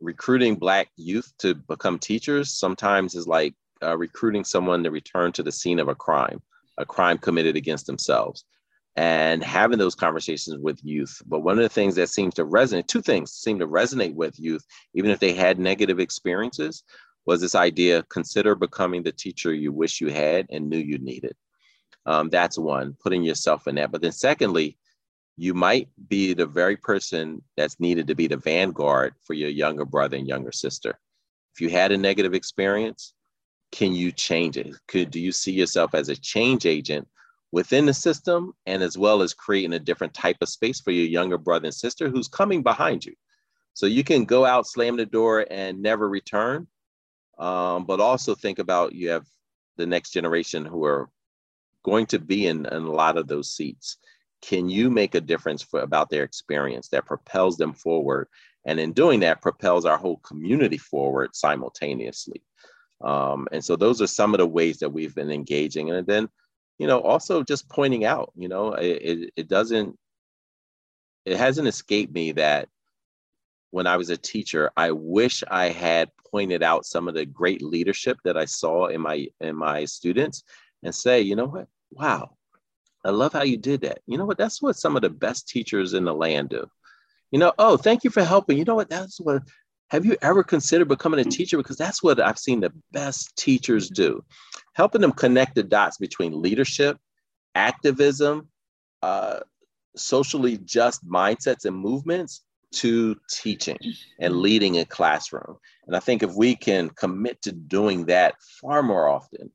recruiting 0.00 0.56
Black 0.56 0.88
youth 0.96 1.32
to 1.38 1.54
become 1.54 1.98
teachers 1.98 2.52
sometimes 2.52 3.14
is 3.14 3.26
like 3.26 3.54
uh, 3.82 3.96
recruiting 3.96 4.44
someone 4.44 4.82
to 4.84 4.90
return 4.90 5.32
to 5.32 5.42
the 5.42 5.52
scene 5.52 5.78
of 5.78 5.88
a 5.88 5.94
crime, 5.94 6.40
a 6.76 6.86
crime 6.86 7.18
committed 7.18 7.56
against 7.56 7.86
themselves, 7.86 8.44
and 8.98 9.44
having 9.44 9.78
those 9.78 9.94
conversations 9.94 10.58
with 10.58 10.80
youth. 10.82 11.22
But 11.24 11.44
one 11.44 11.56
of 11.56 11.62
the 11.62 11.68
things 11.68 11.94
that 11.94 12.08
seems 12.08 12.34
to 12.34 12.44
resonate, 12.44 12.88
two 12.88 13.00
things 13.00 13.30
seem 13.30 13.60
to 13.60 13.68
resonate 13.68 14.12
with 14.12 14.40
youth, 14.40 14.66
even 14.92 15.12
if 15.12 15.20
they 15.20 15.34
had 15.34 15.60
negative 15.60 16.00
experiences, 16.00 16.82
was 17.24 17.40
this 17.40 17.54
idea 17.54 18.02
consider 18.10 18.56
becoming 18.56 19.04
the 19.04 19.12
teacher 19.12 19.54
you 19.54 19.70
wish 19.70 20.00
you 20.00 20.08
had 20.08 20.46
and 20.50 20.68
knew 20.68 20.78
you 20.78 20.98
needed. 20.98 21.36
Um, 22.06 22.28
that's 22.28 22.58
one, 22.58 22.96
putting 23.00 23.22
yourself 23.22 23.68
in 23.68 23.76
that. 23.76 23.92
But 23.92 24.02
then, 24.02 24.10
secondly, 24.10 24.76
you 25.36 25.54
might 25.54 25.88
be 26.08 26.34
the 26.34 26.46
very 26.46 26.76
person 26.76 27.40
that's 27.56 27.78
needed 27.78 28.08
to 28.08 28.16
be 28.16 28.26
the 28.26 28.36
vanguard 28.36 29.14
for 29.24 29.34
your 29.34 29.50
younger 29.50 29.84
brother 29.84 30.16
and 30.16 30.26
younger 30.26 30.50
sister. 30.50 30.98
If 31.54 31.60
you 31.60 31.70
had 31.70 31.92
a 31.92 31.96
negative 31.96 32.34
experience, 32.34 33.14
can 33.70 33.94
you 33.94 34.10
change 34.10 34.56
it? 34.56 34.74
Could 34.88 35.12
do 35.12 35.20
you 35.20 35.30
see 35.30 35.52
yourself 35.52 35.94
as 35.94 36.08
a 36.08 36.16
change 36.16 36.66
agent 36.66 37.06
within 37.52 37.86
the 37.86 37.94
system 37.94 38.52
and 38.66 38.82
as 38.82 38.98
well 38.98 39.22
as 39.22 39.34
creating 39.34 39.72
a 39.72 39.78
different 39.78 40.14
type 40.14 40.36
of 40.40 40.48
space 40.48 40.80
for 40.80 40.90
your 40.90 41.06
younger 41.06 41.38
brother 41.38 41.66
and 41.66 41.74
sister 41.74 42.08
who's 42.08 42.28
coming 42.28 42.62
behind 42.62 43.04
you? 43.04 43.14
So 43.74 43.86
you 43.86 44.04
can 44.04 44.24
go 44.24 44.44
out, 44.44 44.66
slam 44.66 44.96
the 44.96 45.06
door, 45.06 45.46
and 45.50 45.80
never 45.80 46.08
return. 46.08 46.66
Um, 47.38 47.84
but 47.84 48.00
also 48.00 48.34
think 48.34 48.58
about 48.58 48.94
you 48.94 49.10
have 49.10 49.24
the 49.76 49.86
next 49.86 50.10
generation 50.10 50.64
who 50.64 50.84
are 50.84 51.08
going 51.84 52.06
to 52.06 52.18
be 52.18 52.46
in, 52.46 52.66
in 52.66 52.82
a 52.82 52.92
lot 52.92 53.16
of 53.16 53.28
those 53.28 53.54
seats 53.54 53.98
can 54.42 54.68
you 54.68 54.90
make 54.90 55.14
a 55.14 55.20
difference 55.20 55.62
for 55.62 55.80
about 55.80 56.10
their 56.10 56.22
experience 56.22 56.88
that 56.88 57.06
propels 57.06 57.56
them 57.56 57.72
forward 57.72 58.28
and 58.66 58.78
in 58.78 58.92
doing 58.92 59.20
that 59.20 59.42
propels 59.42 59.84
our 59.84 59.96
whole 59.96 60.18
community 60.18 60.78
forward 60.78 61.34
simultaneously 61.34 62.42
um, 63.04 63.48
and 63.52 63.64
so 63.64 63.76
those 63.76 64.02
are 64.02 64.06
some 64.06 64.34
of 64.34 64.38
the 64.38 64.46
ways 64.46 64.78
that 64.78 64.92
we've 64.92 65.14
been 65.14 65.30
engaging 65.30 65.90
and 65.90 66.06
then 66.06 66.28
you 66.78 66.86
know 66.86 67.00
also 67.00 67.42
just 67.42 67.68
pointing 67.68 68.04
out 68.04 68.32
you 68.36 68.48
know 68.48 68.74
it, 68.74 69.30
it, 69.36 69.48
doesn't 69.48 69.96
it 71.24 71.36
hasn't 71.36 71.68
escaped 71.68 72.12
me 72.12 72.32
that 72.32 72.68
when 73.70 73.86
i 73.86 73.96
was 73.96 74.10
a 74.10 74.16
teacher 74.16 74.70
i 74.76 74.90
wish 74.90 75.44
i 75.50 75.68
had 75.68 76.10
pointed 76.30 76.62
out 76.62 76.86
some 76.86 77.08
of 77.08 77.14
the 77.14 77.26
great 77.26 77.62
leadership 77.62 78.18
that 78.24 78.36
i 78.36 78.44
saw 78.44 78.86
in 78.86 79.00
my 79.00 79.26
in 79.40 79.56
my 79.56 79.84
students 79.84 80.44
and 80.82 80.94
say 80.94 81.20
you 81.20 81.36
know 81.36 81.46
what 81.46 81.66
wow 81.90 82.30
I 83.04 83.10
love 83.10 83.32
how 83.32 83.42
you 83.42 83.56
did 83.56 83.82
that. 83.82 84.00
You 84.06 84.18
know 84.18 84.26
what? 84.26 84.38
That's 84.38 84.60
what 84.60 84.76
some 84.76 84.96
of 84.96 85.02
the 85.02 85.10
best 85.10 85.48
teachers 85.48 85.94
in 85.94 86.04
the 86.04 86.14
land 86.14 86.50
do. 86.50 86.68
You 87.30 87.38
know, 87.38 87.52
oh, 87.58 87.76
thank 87.76 88.04
you 88.04 88.10
for 88.10 88.24
helping. 88.24 88.58
You 88.58 88.64
know 88.64 88.74
what? 88.74 88.90
That's 88.90 89.18
what. 89.20 89.42
Have 89.90 90.04
you 90.04 90.18
ever 90.20 90.42
considered 90.42 90.88
becoming 90.88 91.20
a 91.20 91.24
teacher? 91.24 91.56
Because 91.56 91.78
that's 91.78 92.02
what 92.02 92.20
I've 92.20 92.38
seen 92.38 92.60
the 92.60 92.72
best 92.92 93.34
teachers 93.36 93.88
do, 93.88 94.22
helping 94.78 95.00
them 95.00 95.12
connect 95.12 95.56
the 95.56 95.62
dots 95.62 95.98
between 95.98 96.40
leadership, 96.40 96.96
activism, 97.56 98.48
uh, 99.02 99.40
socially 99.96 100.56
just 100.58 101.04
mindsets 101.04 101.64
and 101.64 101.76
movements 101.76 102.42
to 102.70 103.16
teaching 103.28 103.76
and 104.20 104.36
leading 104.36 104.78
a 104.78 104.84
classroom. 104.84 105.56
And 105.88 105.96
I 105.96 105.98
think 105.98 106.22
if 106.22 106.32
we 106.34 106.54
can 106.54 106.90
commit 106.90 107.42
to 107.42 107.52
doing 107.52 108.06
that 108.06 108.36
far 108.60 108.82
more 108.84 109.08
often, 109.08 109.50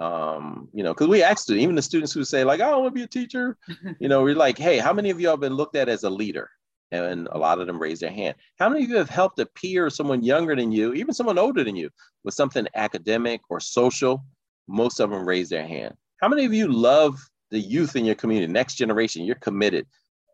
um, 0.00 0.68
you 0.72 0.82
know, 0.82 0.94
because 0.94 1.08
we 1.08 1.22
it, 1.22 1.50
even 1.50 1.74
the 1.74 1.82
students 1.82 2.14
who 2.14 2.24
say 2.24 2.42
like, 2.42 2.62
I 2.62 2.70
don't 2.70 2.82
want 2.82 2.94
to 2.94 2.98
be 2.98 3.04
a 3.04 3.06
teacher, 3.06 3.58
you 4.00 4.08
know, 4.08 4.22
we're 4.22 4.34
like, 4.34 4.56
hey, 4.56 4.78
how 4.78 4.94
many 4.94 5.10
of 5.10 5.20
you 5.20 5.28
have 5.28 5.40
been 5.40 5.54
looked 5.54 5.76
at 5.76 5.90
as 5.90 6.04
a 6.04 6.10
leader? 6.10 6.48
And 6.90 7.28
a 7.32 7.38
lot 7.38 7.60
of 7.60 7.66
them 7.66 7.78
raise 7.78 8.00
their 8.00 8.10
hand. 8.10 8.36
How 8.58 8.68
many 8.68 8.84
of 8.84 8.90
you 8.90 8.96
have 8.96 9.10
helped 9.10 9.38
a 9.40 9.46
peer, 9.46 9.90
someone 9.90 10.22
younger 10.22 10.54
than 10.56 10.70
you, 10.70 10.94
even 10.94 11.12
someone 11.12 11.38
older 11.38 11.64
than 11.64 11.76
you, 11.76 11.90
with 12.22 12.34
something 12.34 12.66
academic 12.74 13.40
or 13.50 13.58
social? 13.58 14.24
Most 14.68 15.00
of 15.00 15.10
them 15.10 15.26
raise 15.26 15.48
their 15.48 15.66
hand. 15.66 15.94
How 16.20 16.28
many 16.28 16.44
of 16.44 16.54
you 16.54 16.68
love 16.68 17.18
the 17.50 17.58
youth 17.58 17.96
in 17.96 18.04
your 18.04 18.14
community, 18.14 18.52
next 18.52 18.74
generation? 18.74 19.24
You're 19.24 19.36
committed. 19.36 19.86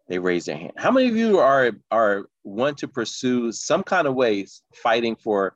They 0.08 0.18
raise 0.18 0.44
their 0.44 0.56
hand. 0.56 0.72
How 0.76 0.90
many 0.90 1.08
of 1.08 1.16
you 1.16 1.38
are 1.38 1.72
are 1.90 2.26
want 2.44 2.78
to 2.78 2.88
pursue 2.88 3.52
some 3.52 3.82
kind 3.82 4.06
of 4.06 4.14
ways 4.14 4.62
fighting 4.74 5.16
for 5.16 5.54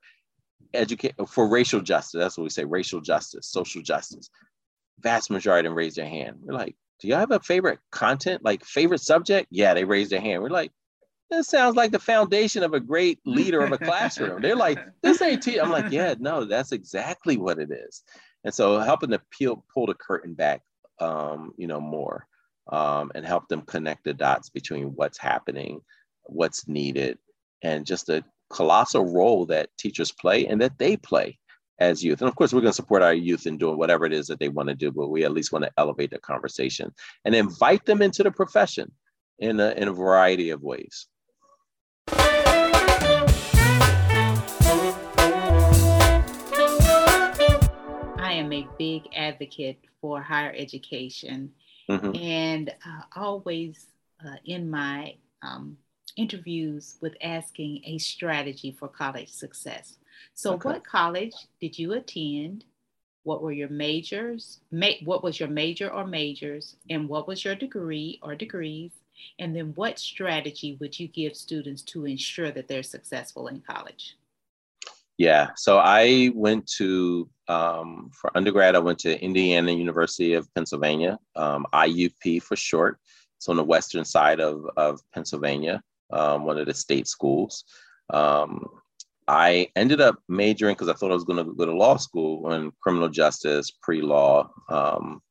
educate 0.74 1.14
for 1.28 1.48
racial 1.48 1.80
justice. 1.80 2.18
That's 2.18 2.36
what 2.36 2.44
we 2.44 2.50
say, 2.50 2.64
racial 2.64 3.00
justice, 3.00 3.46
social 3.46 3.82
justice. 3.82 4.28
Vast 5.00 5.30
majority 5.30 5.66
of 5.66 5.70
them 5.70 5.78
raise 5.78 5.94
their 5.94 6.08
hand. 6.08 6.36
We're 6.42 6.54
like, 6.54 6.76
do 7.00 7.08
y'all 7.08 7.18
have 7.18 7.30
a 7.30 7.40
favorite 7.40 7.78
content, 7.90 8.44
like 8.44 8.64
favorite 8.64 9.00
subject? 9.00 9.48
Yeah, 9.50 9.74
they 9.74 9.84
raise 9.84 10.10
their 10.10 10.20
hand. 10.20 10.42
We're 10.42 10.50
like, 10.50 10.72
this 11.30 11.48
sounds 11.48 11.76
like 11.76 11.90
the 11.90 11.98
foundation 11.98 12.62
of 12.62 12.74
a 12.74 12.80
great 12.80 13.18
leader 13.24 13.60
of 13.60 13.72
a 13.72 13.78
classroom. 13.84 14.42
They're 14.42 14.56
like, 14.56 14.78
this 15.02 15.22
ain't 15.22 15.42
tea. 15.42 15.58
I'm 15.58 15.70
like, 15.70 15.90
yeah, 15.90 16.14
no, 16.18 16.44
that's 16.44 16.72
exactly 16.72 17.36
what 17.36 17.58
it 17.58 17.70
is. 17.70 18.02
And 18.44 18.52
so 18.52 18.78
helping 18.78 19.10
to 19.10 19.20
peel, 19.30 19.64
pull 19.72 19.86
the 19.86 19.94
curtain 19.94 20.34
back, 20.34 20.62
um, 21.00 21.52
you 21.56 21.66
know, 21.66 21.80
more 21.80 22.26
um, 22.70 23.10
and 23.14 23.24
help 23.24 23.48
them 23.48 23.62
connect 23.62 24.04
the 24.04 24.14
dots 24.14 24.50
between 24.50 24.94
what's 24.94 25.18
happening, 25.18 25.80
what's 26.24 26.68
needed, 26.68 27.18
and 27.62 27.86
just 27.86 28.06
the 28.06 28.24
colossal 28.50 29.12
role 29.12 29.46
that 29.46 29.70
teachers 29.78 30.12
play 30.12 30.46
and 30.46 30.60
that 30.60 30.78
they 30.78 30.96
play 30.96 31.38
as 31.78 32.04
youth. 32.04 32.20
And 32.20 32.28
of 32.28 32.36
course, 32.36 32.52
we're 32.52 32.60
going 32.60 32.70
to 32.70 32.76
support 32.76 33.02
our 33.02 33.14
youth 33.14 33.46
in 33.46 33.58
doing 33.58 33.76
whatever 33.76 34.04
it 34.04 34.12
is 34.12 34.26
that 34.28 34.38
they 34.38 34.48
want 34.48 34.68
to 34.68 34.74
do, 34.74 34.92
but 34.92 35.08
we 35.08 35.24
at 35.24 35.32
least 35.32 35.52
want 35.52 35.64
to 35.64 35.72
elevate 35.76 36.10
the 36.10 36.18
conversation 36.18 36.92
and 37.24 37.34
invite 37.34 37.84
them 37.84 38.02
into 38.02 38.22
the 38.22 38.30
profession 38.30 38.92
in 39.38 39.58
a, 39.58 39.70
in 39.72 39.88
a 39.88 39.92
variety 39.92 40.50
of 40.50 40.62
ways. 40.62 41.06
Am 48.34 48.52
a 48.52 48.68
big 48.78 49.02
advocate 49.14 49.78
for 50.00 50.20
higher 50.20 50.54
education 50.56 51.52
mm-hmm. 51.88 52.14
and 52.16 52.70
uh, 52.70 53.02
always 53.16 53.86
uh, 54.24 54.36
in 54.44 54.70
my 54.70 55.14
um, 55.42 55.76
interviews 56.16 56.96
with 57.00 57.14
asking 57.22 57.82
a 57.84 57.98
strategy 57.98 58.76
for 58.78 58.88
college 58.88 59.30
success. 59.30 59.96
So, 60.34 60.54
okay. 60.54 60.70
what 60.70 60.84
college 60.84 61.34
did 61.60 61.78
you 61.78 61.92
attend? 61.92 62.64
What 63.24 63.42
were 63.42 63.52
your 63.52 63.68
majors? 63.68 64.60
Ma- 64.70 65.00
what 65.04 65.22
was 65.22 65.40
your 65.40 65.48
major 65.48 65.90
or 65.90 66.06
majors? 66.06 66.76
And 66.90 67.08
what 67.08 67.26
was 67.26 67.44
your 67.44 67.54
degree 67.54 68.18
or 68.22 68.34
degrees? 68.34 68.92
And 69.38 69.54
then, 69.54 69.72
what 69.74 69.98
strategy 69.98 70.76
would 70.80 70.98
you 70.98 71.08
give 71.08 71.36
students 71.36 71.82
to 71.82 72.04
ensure 72.06 72.50
that 72.50 72.68
they're 72.68 72.82
successful 72.82 73.48
in 73.48 73.60
college? 73.60 74.16
Yeah, 75.16 75.50
so 75.56 75.78
I 75.78 76.30
went 76.34 76.66
to, 76.78 77.28
um, 77.46 78.10
for 78.12 78.36
undergrad, 78.36 78.74
I 78.74 78.80
went 78.80 78.98
to 79.00 79.20
Indiana 79.22 79.72
University 79.72 80.34
of 80.34 80.52
Pennsylvania, 80.54 81.18
um, 81.36 81.66
IUP 81.72 82.42
for 82.42 82.56
short. 82.56 82.98
It's 83.36 83.48
on 83.48 83.56
the 83.56 83.64
western 83.64 84.04
side 84.04 84.40
of, 84.40 84.66
of 84.76 85.00
Pennsylvania, 85.12 85.82
um, 86.10 86.44
one 86.44 86.58
of 86.58 86.66
the 86.66 86.74
state 86.74 87.06
schools. 87.06 87.64
Um, 88.10 88.66
I 89.28 89.68
ended 89.76 90.00
up 90.00 90.18
majoring 90.28 90.74
because 90.74 90.88
I 90.88 90.94
thought 90.94 91.10
I 91.10 91.14
was 91.14 91.24
going 91.24 91.44
to 91.44 91.54
go 91.54 91.64
to 91.64 91.72
law 91.72 91.96
school 91.96 92.52
in 92.52 92.72
criminal 92.82 93.08
justice, 93.08 93.70
pre 93.70 94.02
law. 94.02 94.50
Um, 94.68 95.22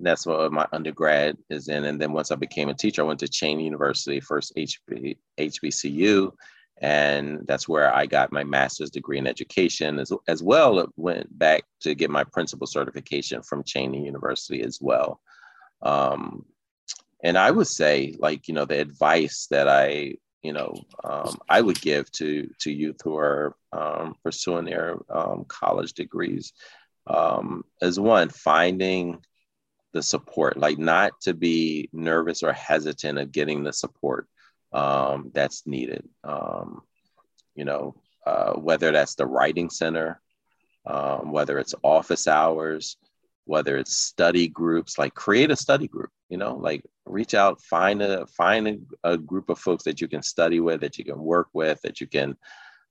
that's 0.00 0.26
what 0.26 0.52
my 0.52 0.66
undergrad 0.72 1.36
is 1.50 1.68
in. 1.68 1.84
And 1.84 2.00
then 2.00 2.12
once 2.12 2.30
I 2.30 2.36
became 2.36 2.68
a 2.68 2.74
teacher, 2.74 3.02
I 3.02 3.06
went 3.06 3.20
to 3.20 3.26
Cheyney 3.26 3.64
University, 3.64 4.20
first 4.20 4.52
HB, 4.56 5.16
HBCU. 5.38 6.32
And 6.80 7.46
that's 7.46 7.68
where 7.68 7.94
I 7.94 8.06
got 8.06 8.32
my 8.32 8.44
master's 8.44 8.90
degree 8.90 9.18
in 9.18 9.26
education 9.26 9.98
as, 9.98 10.12
as 10.26 10.42
well. 10.42 10.80
It 10.80 10.90
went 10.96 11.38
back 11.38 11.64
to 11.80 11.94
get 11.94 12.10
my 12.10 12.24
principal 12.24 12.66
certification 12.66 13.42
from 13.42 13.62
Cheyney 13.62 14.04
University 14.04 14.62
as 14.62 14.78
well. 14.80 15.20
Um, 15.82 16.44
and 17.22 17.38
I 17.38 17.50
would 17.50 17.68
say, 17.68 18.14
like, 18.18 18.48
you 18.48 18.54
know, 18.54 18.64
the 18.64 18.80
advice 18.80 19.46
that 19.50 19.68
I 19.68 20.16
you 20.42 20.52
know 20.52 20.74
um, 21.02 21.38
I 21.48 21.60
would 21.60 21.80
give 21.80 22.12
to 22.12 22.48
to 22.60 22.70
youth 22.70 22.98
who 23.02 23.16
are 23.16 23.56
um, 23.72 24.14
pursuing 24.22 24.66
their 24.66 24.98
um, 25.10 25.46
college 25.48 25.94
degrees 25.94 26.52
um, 27.06 27.64
is 27.80 27.98
one 27.98 28.28
finding 28.28 29.24
the 29.92 30.02
support, 30.02 30.56
like 30.56 30.78
not 30.78 31.12
to 31.22 31.34
be 31.34 31.88
nervous 31.92 32.42
or 32.42 32.52
hesitant 32.52 33.18
of 33.18 33.32
getting 33.32 33.62
the 33.62 33.72
support 33.72 34.28
um, 34.74 35.30
that's 35.32 35.66
needed. 35.66 36.06
Um, 36.22 36.82
you 37.54 37.64
know, 37.64 37.94
uh, 38.26 38.52
whether 38.54 38.92
that's 38.92 39.14
the 39.14 39.26
writing 39.26 39.70
center, 39.70 40.20
whether 41.22 41.58
it's 41.58 41.74
office 41.82 42.28
hours, 42.28 42.96
whether 43.46 43.76
it's 43.76 43.96
study 43.96 44.48
groups, 44.48 44.98
like 44.98 45.14
create 45.14 45.50
a 45.50 45.56
study 45.56 45.86
group, 45.86 46.10
you 46.28 46.38
know, 46.38 46.56
like 46.56 46.82
reach 47.06 47.34
out, 47.34 47.60
find 47.62 48.02
a 48.02 48.26
find 48.26 48.68
a, 48.68 49.12
a 49.12 49.18
group 49.18 49.50
of 49.50 49.58
folks 49.58 49.84
that 49.84 50.00
you 50.00 50.08
can 50.08 50.22
study 50.22 50.60
with, 50.60 50.80
that 50.80 50.98
you 50.98 51.04
can 51.04 51.18
work 51.18 51.48
with, 51.52 51.80
that 51.82 52.00
you 52.00 52.06
can 52.06 52.36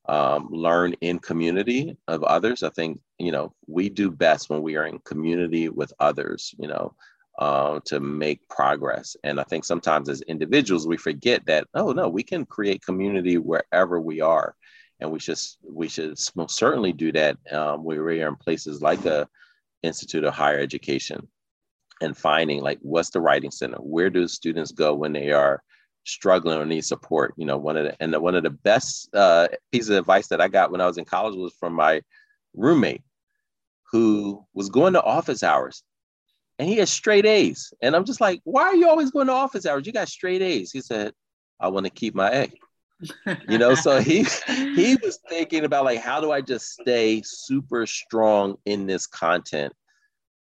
um, 0.08 0.50
learn 0.52 0.94
in 1.02 1.18
community 1.20 1.98
of 2.08 2.24
others. 2.24 2.62
I 2.64 2.70
think, 2.70 3.00
you 3.20 3.32
know, 3.32 3.54
we 3.68 3.90
do 3.90 4.12
best 4.12 4.50
when 4.50 4.62
we 4.62 4.76
are 4.76 4.86
in 4.86 5.00
community 5.00 5.70
with 5.70 5.94
others, 6.00 6.54
you 6.60 6.68
know, 6.68 6.94
uh, 7.40 7.80
to 7.86 8.00
make 8.00 8.48
progress. 8.50 9.16
And 9.24 9.40
I 9.40 9.44
think 9.44 9.66
sometimes 9.66 10.10
as 10.10 10.22
individuals, 10.24 10.88
we 10.88 10.98
forget 10.98 11.46
that, 11.48 11.68
oh 11.74 11.92
no, 11.92 12.10
we 12.10 12.24
can 12.24 12.46
create 12.46 12.86
community 12.86 13.38
wherever 13.38 14.00
we 14.00 14.22
are. 14.22 14.56
And 15.00 15.12
we 15.12 15.20
should, 15.20 15.40
we 15.68 15.90
should 15.90 16.18
most 16.36 16.56
certainly 16.56 16.94
do 16.94 17.12
that 17.12 17.38
um, 17.52 17.84
where 17.84 18.04
we 18.04 18.22
are 18.22 18.30
in 18.30 18.36
places 18.36 18.82
like 18.82 19.06
a 19.06 19.28
Institute 19.82 20.24
of 20.24 20.34
Higher 20.34 20.60
Education 20.60 21.28
and 22.02 22.18
finding 22.18 22.62
like 22.62 22.80
what's 22.82 23.10
the 23.10 23.22
writing 23.22 23.52
center 23.52 23.78
where 23.78 24.10
do 24.10 24.28
students 24.28 24.72
go 24.72 24.94
when 24.94 25.14
they 25.14 25.32
are 25.32 25.64
struggling 26.06 26.58
or 26.58 26.66
need 26.66 26.84
support 26.84 27.34
you 27.38 27.46
know 27.46 27.58
one 27.58 27.78
of 27.78 27.86
the 27.86 27.96
and 28.02 28.14
the, 28.14 28.20
one 28.20 28.36
of 28.36 28.44
the 28.44 28.50
best 28.50 29.14
uh, 29.16 29.48
pieces 29.72 29.90
of 29.90 29.98
advice 29.98 30.28
that 30.28 30.42
i 30.42 30.48
got 30.48 30.72
when 30.72 30.82
i 30.82 30.86
was 30.86 30.98
in 30.98 31.06
college 31.06 31.36
was 31.36 31.54
from 31.60 31.74
my 31.74 32.02
roommate 32.54 33.02
who 33.92 34.44
was 34.54 34.70
going 34.70 34.94
to 34.94 35.04
office 35.04 35.44
hours 35.44 35.84
and 36.64 36.72
he 36.72 36.78
has 36.78 36.90
straight 36.90 37.26
a's. 37.26 37.74
And 37.82 37.94
i'm 37.94 38.06
just 38.06 38.22
like 38.22 38.40
why 38.46 38.64
are 38.64 38.76
you 38.76 38.88
always 38.88 39.12
going 39.12 39.28
to 39.28 39.34
office 39.34 39.66
hours? 39.66 39.86
You 39.86 39.92
got 39.92 40.08
straight 40.08 40.42
a's. 40.42 40.72
He 40.72 40.80
said 40.80 41.14
i 41.60 41.68
want 41.68 41.86
to 41.86 41.90
keep 41.90 42.16
my 42.16 42.32
a. 42.32 42.52
You 43.50 43.58
know 43.58 43.76
so 43.76 44.00
he 44.00 44.26
he 44.48 44.96
was 45.04 45.20
thinking 45.28 45.66
about 45.66 45.84
like 45.84 46.00
how 46.00 46.22
do 46.22 46.32
i 46.32 46.40
just 46.40 46.72
stay 46.72 47.22
super 47.26 47.86
strong 47.86 48.56
in 48.66 48.88
this 48.88 49.08
content? 49.08 49.74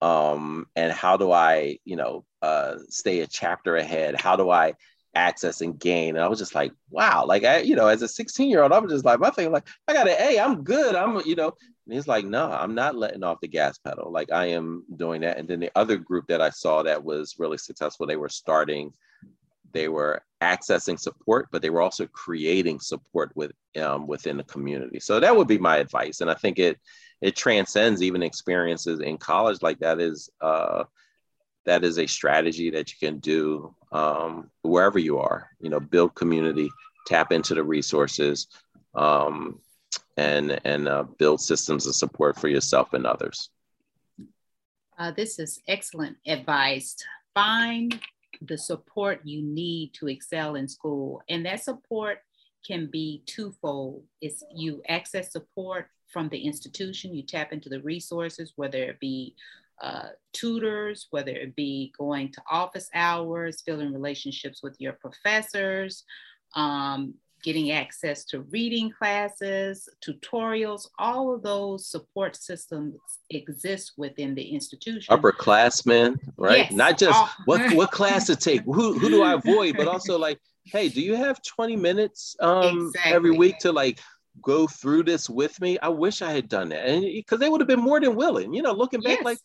Um 0.03 0.67
and 0.77 0.93
how 0.93 1.17
do 1.17 1.33
i 1.33 1.79
you 1.87 1.97
know 1.97 2.27
uh 2.43 2.75
stay 2.91 3.21
a 3.21 3.27
chapter 3.27 3.77
ahead? 3.77 4.21
How 4.21 4.37
do 4.37 4.51
i 4.51 4.75
access 5.15 5.63
and 5.63 5.79
gain? 5.79 6.17
And 6.17 6.25
i 6.25 6.29
was 6.29 6.39
just 6.39 6.55
like 6.55 6.73
wow 6.91 7.25
like 7.25 7.45
i 7.45 7.61
you 7.61 7.75
know 7.75 7.87
as 7.87 8.03
a 8.03 8.09
16 8.09 8.51
year 8.51 8.63
old 8.63 8.73
i 8.73 8.79
was 8.79 8.93
just 8.93 9.05
like 9.07 9.19
my 9.19 9.31
thing 9.31 9.51
like 9.51 9.67
i 9.89 9.95
got 9.95 10.09
an 10.09 10.17
a 10.19 10.39
i'm 10.41 10.63
good. 10.63 10.95
I'm 10.95 11.23
you 11.25 11.37
know 11.37 11.55
and 11.87 11.95
he's 11.95 12.09
like 12.09 12.25
no 12.25 12.51
i'm 12.51 12.75
not 12.75 12.97
letting 12.97 13.25
off 13.25 13.41
the 13.41 13.49
gas 13.49 13.79
pedal 13.79 14.11
like 14.11 14.31
i 14.33 14.47
am 14.47 14.85
doing 14.97 15.21
that 15.21 15.39
and 15.39 15.49
then 15.49 15.61
the 15.61 15.71
other 15.75 15.97
group 15.97 16.27
that 16.29 16.41
i 16.41 16.51
saw 16.51 16.83
that 16.83 17.03
was 17.03 17.37
really 17.39 17.59
successful 17.59 18.07
they 18.07 18.17
were 18.17 18.29
starting 18.29 18.93
they 19.73 19.89
were 19.89 20.23
accessing 20.41 20.99
support, 20.99 21.49
but 21.51 21.63
they 21.63 21.71
were 21.71 21.81
also 21.81 22.07
creating 22.07 22.81
support 22.81 23.33
with 23.35 23.53
um, 23.81 24.07
within 24.07 24.37
the 24.37 24.45
community. 24.45 25.01
So 25.01 25.21
that 25.21 25.35
would 25.35 25.49
be 25.49 25.59
my 25.59 25.79
advice, 25.79 26.21
and 26.21 26.31
I 26.31 26.35
think 26.35 26.59
it 26.59 26.79
it 27.21 27.37
transcends 27.37 28.03
even 28.03 28.23
experiences 28.23 29.01
in 29.01 29.19
college. 29.19 29.63
Like 29.63 29.79
that 29.81 30.01
is 30.01 30.31
uh, 30.41 30.85
that 31.65 31.85
is 31.85 31.99
a 31.99 32.07
strategy 32.07 32.71
that 32.71 32.91
you 32.91 32.97
can 33.09 33.19
do 33.19 33.75
um, 33.93 34.51
wherever 34.63 34.99
you 34.99 35.19
are. 35.19 35.49
You 35.61 35.71
know, 35.71 35.81
build 35.81 36.15
community, 36.15 36.71
tap 37.07 37.33
into 37.33 37.55
the 37.55 37.65
resources, 37.65 38.49
um, 38.95 39.61
and 40.17 40.61
and 40.65 40.89
uh, 40.89 41.05
build 41.19 41.41
systems 41.41 41.87
of 41.87 41.95
support 41.95 42.39
for 42.39 42.49
yourself 42.49 42.93
and 42.93 43.07
others. 43.07 43.51
Uh, 44.99 45.11
this 45.11 45.39
is 45.39 45.61
excellent 45.69 46.17
advice. 46.27 46.97
Find 47.35 47.99
the 48.41 48.59
support 48.59 49.21
you 49.25 49.43
need 49.43 49.95
to 49.95 50.09
excel 50.09 50.57
in 50.57 50.69
school. 50.69 51.23
And 51.29 51.45
that 51.47 51.63
support 51.63 52.19
can 52.67 52.87
be 52.87 53.23
twofold. 53.27 54.05
It's 54.21 54.43
you 54.55 54.83
access 54.89 55.33
support 55.33 55.89
from 56.13 56.29
the 56.29 56.39
institution, 56.39 57.15
you 57.15 57.23
tap 57.23 57.53
into 57.53 57.69
the 57.69 57.81
resources, 57.81 58.53
whether 58.57 58.79
it 58.79 59.01
be 59.01 59.35
uh, 59.81 60.09
tutors, 60.33 61.09
whether 61.11 61.33
it 61.33 61.57
be 61.57 61.93
going 61.99 62.31
to 62.33 62.43
office 62.51 62.89
hours, 62.95 63.63
building 63.63 63.93
relationships 63.93 64.63
with 64.63 64.77
your 64.79 64.93
professors, 64.93 66.05
um, 66.55 67.15
getting 67.43 67.73
access 67.73 68.25
to 68.27 68.43
reading 68.43 68.91
classes, 68.91 69.89
tutorials, 70.07 70.89
all 70.99 71.35
of 71.35 71.43
those 71.43 71.87
support 71.87 72.37
systems 72.37 72.95
exist 73.31 73.93
within 73.97 74.35
the 74.35 74.43
institution. 74.43 75.17
Upperclassmen, 75.17 76.19
right? 76.37 76.59
Yes. 76.59 76.73
Not 76.73 76.99
just 76.99 77.19
oh. 77.19 77.33
what, 77.45 77.75
what 77.75 77.91
class 77.93 78.27
to 78.27 78.37
take, 78.37 78.63
who, 78.63 78.99
who 78.99 79.09
do 79.09 79.23
I 79.23 79.35
avoid, 79.35 79.77
but 79.77 79.89
also 79.89 80.19
like, 80.19 80.39
hey, 80.65 80.89
do 80.89 81.01
you 81.01 81.17
have 81.17 81.43
20 81.43 81.77
minutes 81.77 82.37
um, 82.41 82.87
exactly. 82.87 83.13
every 83.13 83.31
week 83.33 83.59
to 83.61 83.73
like 83.73 84.01
go 84.43 84.67
through 84.67 85.05
this 85.05 85.29
with 85.29 85.61
me? 85.61 85.79
I 85.81 85.89
wish 85.89 86.23
I 86.23 86.33
had 86.33 86.49
done 86.49 86.69
that. 86.71 86.87
And 86.87 87.03
because 87.03 87.41
they 87.41 87.49
would 87.49 87.61
have 87.61 87.69
been 87.69 87.81
more 87.81 88.01
than 88.01 88.15
willing, 88.15 88.55
you 88.55 88.63
know, 88.63 88.73
looking 88.73 89.01
back, 89.01 89.19
yes. 89.19 89.25
like 89.25 89.39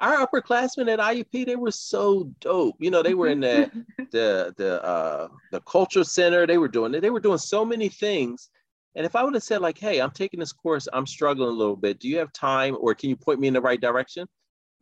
our 0.00 0.26
upperclassmen 0.26 0.92
at 0.92 0.98
IUP, 0.98 1.46
they 1.46 1.56
were 1.56 1.70
so 1.70 2.24
dope. 2.40 2.76
You 2.78 2.90
know, 2.90 3.02
they 3.02 3.14
were 3.14 3.28
in 3.28 3.40
the 3.40 3.70
the 4.10 4.54
the 4.56 4.84
uh 4.84 5.28
the 5.52 5.60
culture 5.60 6.04
center. 6.04 6.46
They 6.46 6.58
were 6.58 6.68
doing 6.68 6.94
it. 6.94 7.00
They 7.00 7.10
were 7.10 7.20
doing 7.20 7.38
so 7.38 7.64
many 7.64 7.88
things. 7.88 8.50
And 8.96 9.04
if 9.04 9.16
I 9.16 9.24
would 9.24 9.34
have 9.34 9.42
said 9.42 9.60
like, 9.60 9.78
"Hey, 9.78 10.00
I'm 10.00 10.10
taking 10.10 10.40
this 10.40 10.52
course. 10.52 10.88
I'm 10.92 11.06
struggling 11.06 11.48
a 11.48 11.52
little 11.52 11.76
bit. 11.76 11.98
Do 11.98 12.08
you 12.08 12.18
have 12.18 12.32
time, 12.32 12.76
or 12.80 12.94
can 12.94 13.10
you 13.10 13.16
point 13.16 13.40
me 13.40 13.48
in 13.48 13.54
the 13.54 13.60
right 13.60 13.80
direction?" 13.80 14.26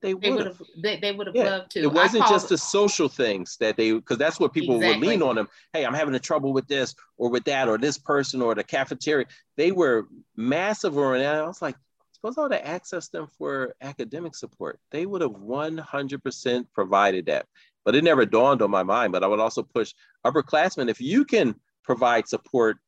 They 0.02 0.14
would 0.14 0.46
have. 0.46 0.60
They, 0.82 0.98
they 0.98 1.12
would 1.12 1.28
have 1.28 1.36
yeah. 1.36 1.44
loved 1.44 1.70
to. 1.72 1.80
It 1.80 1.92
wasn't 1.92 2.26
just 2.26 2.48
the 2.48 2.58
social 2.58 3.08
things 3.08 3.56
that 3.60 3.76
they, 3.76 3.92
because 3.92 4.18
that's 4.18 4.40
what 4.40 4.52
people 4.52 4.76
exactly. 4.76 4.98
would 4.98 5.06
lean 5.06 5.22
on 5.22 5.36
them. 5.36 5.48
Hey, 5.72 5.86
I'm 5.86 5.94
having 5.94 6.14
a 6.16 6.18
trouble 6.18 6.52
with 6.52 6.66
this 6.66 6.94
or 7.16 7.30
with 7.30 7.44
that 7.44 7.68
or 7.68 7.78
this 7.78 7.98
person 7.98 8.42
or 8.42 8.56
the 8.56 8.64
cafeteria. 8.64 9.26
They 9.56 9.70
were 9.70 10.08
massive 10.36 10.98
around. 10.98 11.22
I 11.22 11.46
was 11.46 11.62
like, 11.62 11.76
suppose 12.22 12.38
I 12.38 12.42
would 12.42 12.52
have 12.52 12.82
accessed 12.82 13.10
them 13.10 13.26
for 13.36 13.74
academic 13.80 14.36
support. 14.36 14.78
They 14.92 15.06
would 15.06 15.22
have 15.22 15.32
100% 15.32 16.66
provided 16.72 17.26
that. 17.26 17.46
But 17.84 17.96
it 17.96 18.04
never 18.04 18.24
dawned 18.24 18.62
on 18.62 18.70
my 18.70 18.84
mind. 18.84 19.12
But 19.12 19.24
I 19.24 19.26
would 19.26 19.40
also 19.40 19.64
push 19.64 19.92
upperclassmen 20.24 20.88
if 20.88 21.00
you 21.00 21.24
can 21.24 21.56
provide 21.82 22.28
support 22.28 22.78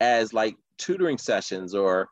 as 0.00 0.34
like 0.34 0.56
tutoring 0.76 1.16
sessions 1.16 1.74
or 1.74 2.10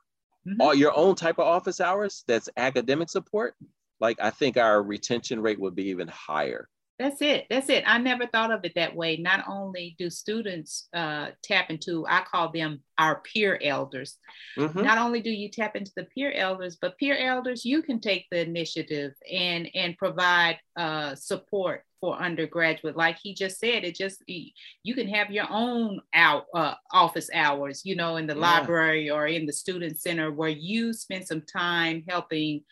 mm-hmm. 0.48 0.60
all 0.62 0.74
your 0.74 0.96
own 0.96 1.14
type 1.14 1.38
of 1.38 1.46
office 1.46 1.80
hours 1.80 2.24
that's 2.26 2.48
academic 2.56 3.10
support, 3.10 3.54
like 4.00 4.16
I 4.18 4.30
think 4.30 4.56
our 4.56 4.82
retention 4.82 5.40
rate 5.40 5.60
would 5.60 5.74
be 5.74 5.90
even 5.90 6.08
higher. 6.08 6.70
That's 6.98 7.20
it. 7.20 7.46
That's 7.50 7.68
it. 7.68 7.84
I 7.86 7.98
never 7.98 8.26
thought 8.26 8.50
of 8.50 8.64
it 8.64 8.72
that 8.76 8.96
way. 8.96 9.18
Not 9.18 9.44
only 9.46 9.94
do 9.98 10.08
students 10.08 10.88
uh, 10.94 11.28
tap 11.42 11.68
into, 11.68 12.06
I 12.08 12.22
call 12.22 12.50
them 12.50 12.80
our 12.96 13.20
peer 13.20 13.60
elders. 13.62 14.16
Mm-hmm. 14.56 14.80
Not 14.80 14.96
only 14.96 15.20
do 15.20 15.30
you 15.30 15.50
tap 15.50 15.76
into 15.76 15.92
the 15.94 16.04
peer 16.04 16.32
elders, 16.32 16.78
but 16.80 16.96
peer 16.96 17.16
elders, 17.18 17.66
you 17.66 17.82
can 17.82 18.00
take 18.00 18.26
the 18.30 18.40
initiative 18.40 19.12
and 19.30 19.68
and 19.74 19.98
provide 19.98 20.58
uh, 20.76 21.14
support 21.14 21.82
for 22.00 22.16
undergraduate. 22.16 22.96
Like 22.96 23.18
he 23.22 23.34
just 23.34 23.58
said, 23.58 23.84
it 23.84 23.94
just 23.94 24.22
you 24.26 24.94
can 24.94 25.08
have 25.08 25.30
your 25.30 25.46
own 25.50 26.00
out 26.14 26.46
uh, 26.54 26.74
office 26.92 27.28
hours, 27.34 27.82
you 27.84 27.94
know, 27.94 28.16
in 28.16 28.26
the 28.26 28.34
yeah. 28.34 28.40
library 28.40 29.10
or 29.10 29.26
in 29.26 29.44
the 29.44 29.52
student 29.52 30.00
center 30.00 30.32
where 30.32 30.48
you 30.48 30.94
spend 30.94 31.26
some 31.26 31.42
time 31.42 32.04
helping. 32.08 32.62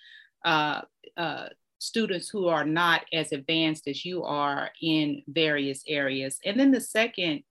Uh, 0.46 0.82
uh, 1.16 1.46
students 1.84 2.28
who 2.28 2.48
are 2.48 2.64
not 2.64 3.02
as 3.12 3.32
advanced 3.32 3.86
as 3.88 4.04
you 4.04 4.24
are 4.24 4.70
in 4.82 5.22
various 5.28 5.82
areas. 5.86 6.38
And 6.44 6.58
then 6.58 6.70
the 6.70 6.80
second 6.80 7.42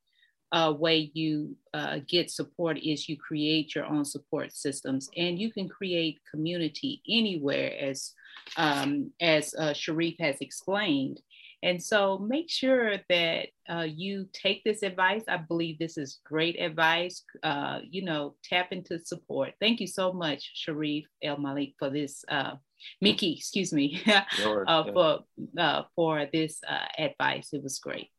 uh, 0.51 0.71
way 0.77 1.11
you 1.13 1.55
uh, 1.73 1.99
get 2.07 2.29
support 2.29 2.77
is 2.77 3.09
you 3.09 3.17
create 3.17 3.73
your 3.73 3.85
own 3.85 4.05
support 4.05 4.53
systems 4.53 5.09
and 5.17 5.39
you 5.39 5.51
can 5.51 5.67
create 5.67 6.19
community 6.29 7.01
anywhere 7.09 7.73
as, 7.79 8.13
um, 8.57 9.11
as 9.19 9.55
uh, 9.55 9.73
Sharif 9.73 10.15
has 10.19 10.37
explained. 10.41 11.21
And 11.63 11.81
so 11.81 12.17
make 12.17 12.49
sure 12.49 12.97
that 13.07 13.47
uh, 13.69 13.87
you 13.89 14.27
take 14.33 14.63
this 14.65 14.83
advice. 14.83 15.23
I 15.29 15.37
believe 15.37 15.79
this 15.79 15.97
is 15.97 16.19
great 16.25 16.59
advice. 16.59 17.23
Uh, 17.41 17.79
you 17.89 18.03
know, 18.03 18.35
tap 18.43 18.73
into 18.73 18.99
support. 18.99 19.53
Thank 19.61 19.79
you 19.79 19.87
so 19.87 20.11
much, 20.11 20.51
Sharif 20.53 21.05
El 21.21 21.37
Malik, 21.37 21.75
for 21.79 21.89
this 21.89 22.25
uh, 22.27 22.55
Mickey, 22.99 23.35
excuse 23.37 23.71
me, 23.71 24.03
uh, 24.07 24.83
for 24.83 25.19
uh, 25.57 25.83
for 25.95 26.27
this 26.33 26.59
uh, 26.67 26.85
advice. 26.97 27.49
It 27.53 27.63
was 27.63 27.79
great. 27.79 28.09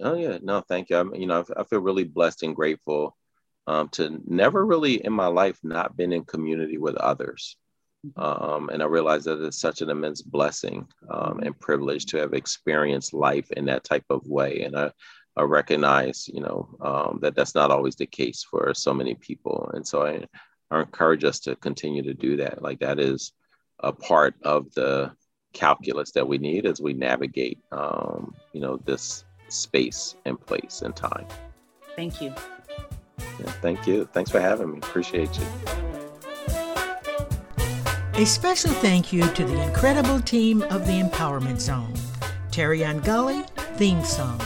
Oh 0.00 0.14
yeah, 0.14 0.38
no, 0.40 0.62
thank 0.66 0.88
you. 0.88 0.96
I'm, 0.96 1.14
you 1.14 1.26
know, 1.26 1.44
I 1.56 1.64
feel 1.64 1.80
really 1.80 2.04
blessed 2.04 2.42
and 2.42 2.56
grateful 2.56 3.16
um, 3.66 3.90
to 3.90 4.18
never 4.26 4.64
really 4.64 5.04
in 5.04 5.12
my 5.12 5.26
life 5.26 5.58
not 5.62 5.94
been 5.94 6.12
in 6.12 6.24
community 6.24 6.78
with 6.78 6.96
others. 6.96 7.56
Um, 8.16 8.68
and 8.70 8.82
I 8.82 8.86
realize 8.86 9.24
that 9.24 9.42
it's 9.44 9.60
such 9.60 9.82
an 9.82 9.90
immense 9.90 10.22
blessing 10.22 10.86
um, 11.10 11.40
and 11.40 11.58
privilege 11.58 12.06
to 12.06 12.18
have 12.18 12.32
experienced 12.32 13.12
life 13.12 13.50
in 13.52 13.64
that 13.66 13.84
type 13.84 14.04
of 14.10 14.26
way. 14.26 14.62
And 14.62 14.78
I, 14.78 14.90
I 15.36 15.42
recognize, 15.42 16.28
you 16.28 16.40
know, 16.40 16.68
um, 16.80 17.18
that 17.22 17.34
that's 17.34 17.54
not 17.54 17.70
always 17.70 17.96
the 17.96 18.06
case 18.06 18.44
for 18.48 18.72
so 18.74 18.94
many 18.94 19.14
people. 19.14 19.70
And 19.74 19.86
so 19.86 20.06
I, 20.06 20.24
I 20.70 20.80
encourage 20.80 21.24
us 21.24 21.40
to 21.40 21.56
continue 21.56 22.02
to 22.02 22.14
do 22.14 22.36
that. 22.36 22.62
Like 22.62 22.80
that 22.80 22.98
is 22.98 23.32
a 23.80 23.92
part 23.92 24.34
of 24.42 24.72
the 24.74 25.12
calculus 25.52 26.12
that 26.12 26.26
we 26.26 26.38
need 26.38 26.66
as 26.66 26.80
we 26.80 26.92
navigate, 26.92 27.58
um, 27.72 28.34
you 28.52 28.60
know, 28.60 28.76
this 28.84 29.24
space 29.48 30.14
and 30.24 30.40
place 30.40 30.82
and 30.82 30.94
time. 30.94 31.26
Thank 31.96 32.20
you. 32.20 32.34
Yeah, 33.18 33.50
thank 33.62 33.86
you. 33.86 34.08
Thanks 34.12 34.30
for 34.30 34.40
having 34.40 34.72
me. 34.72 34.78
Appreciate 34.78 35.36
you. 35.38 35.87
A 38.18 38.26
special 38.26 38.72
thank 38.72 39.12
you 39.12 39.22
to 39.22 39.44
the 39.44 39.62
incredible 39.62 40.18
team 40.18 40.62
of 40.62 40.88
the 40.88 41.00
Empowerment 41.00 41.60
Zone. 41.60 41.94
Terry 42.50 42.80
Gully, 43.04 43.44
theme 43.76 44.02
song, 44.02 44.42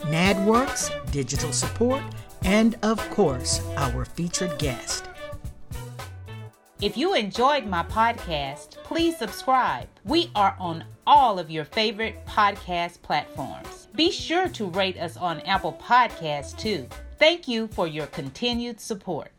NADWorks, 0.00 1.10
digital 1.10 1.50
support, 1.50 2.02
and 2.42 2.76
of 2.82 2.98
course, 3.08 3.62
our 3.78 4.04
featured 4.04 4.58
guest. 4.58 5.08
If 6.82 6.98
you 6.98 7.14
enjoyed 7.14 7.64
my 7.64 7.84
podcast, 7.84 8.72
please 8.84 9.16
subscribe. 9.16 9.88
We 10.04 10.30
are 10.34 10.54
on 10.60 10.84
all 11.06 11.38
of 11.38 11.50
your 11.50 11.64
favorite 11.64 12.26
podcast 12.26 13.00
platforms. 13.00 13.88
Be 13.94 14.10
sure 14.10 14.50
to 14.50 14.66
rate 14.66 14.98
us 14.98 15.16
on 15.16 15.40
Apple 15.40 15.80
Podcasts 15.82 16.54
too. 16.58 16.86
Thank 17.18 17.48
you 17.48 17.68
for 17.68 17.88
your 17.88 18.06
continued 18.08 18.80
support. 18.80 19.30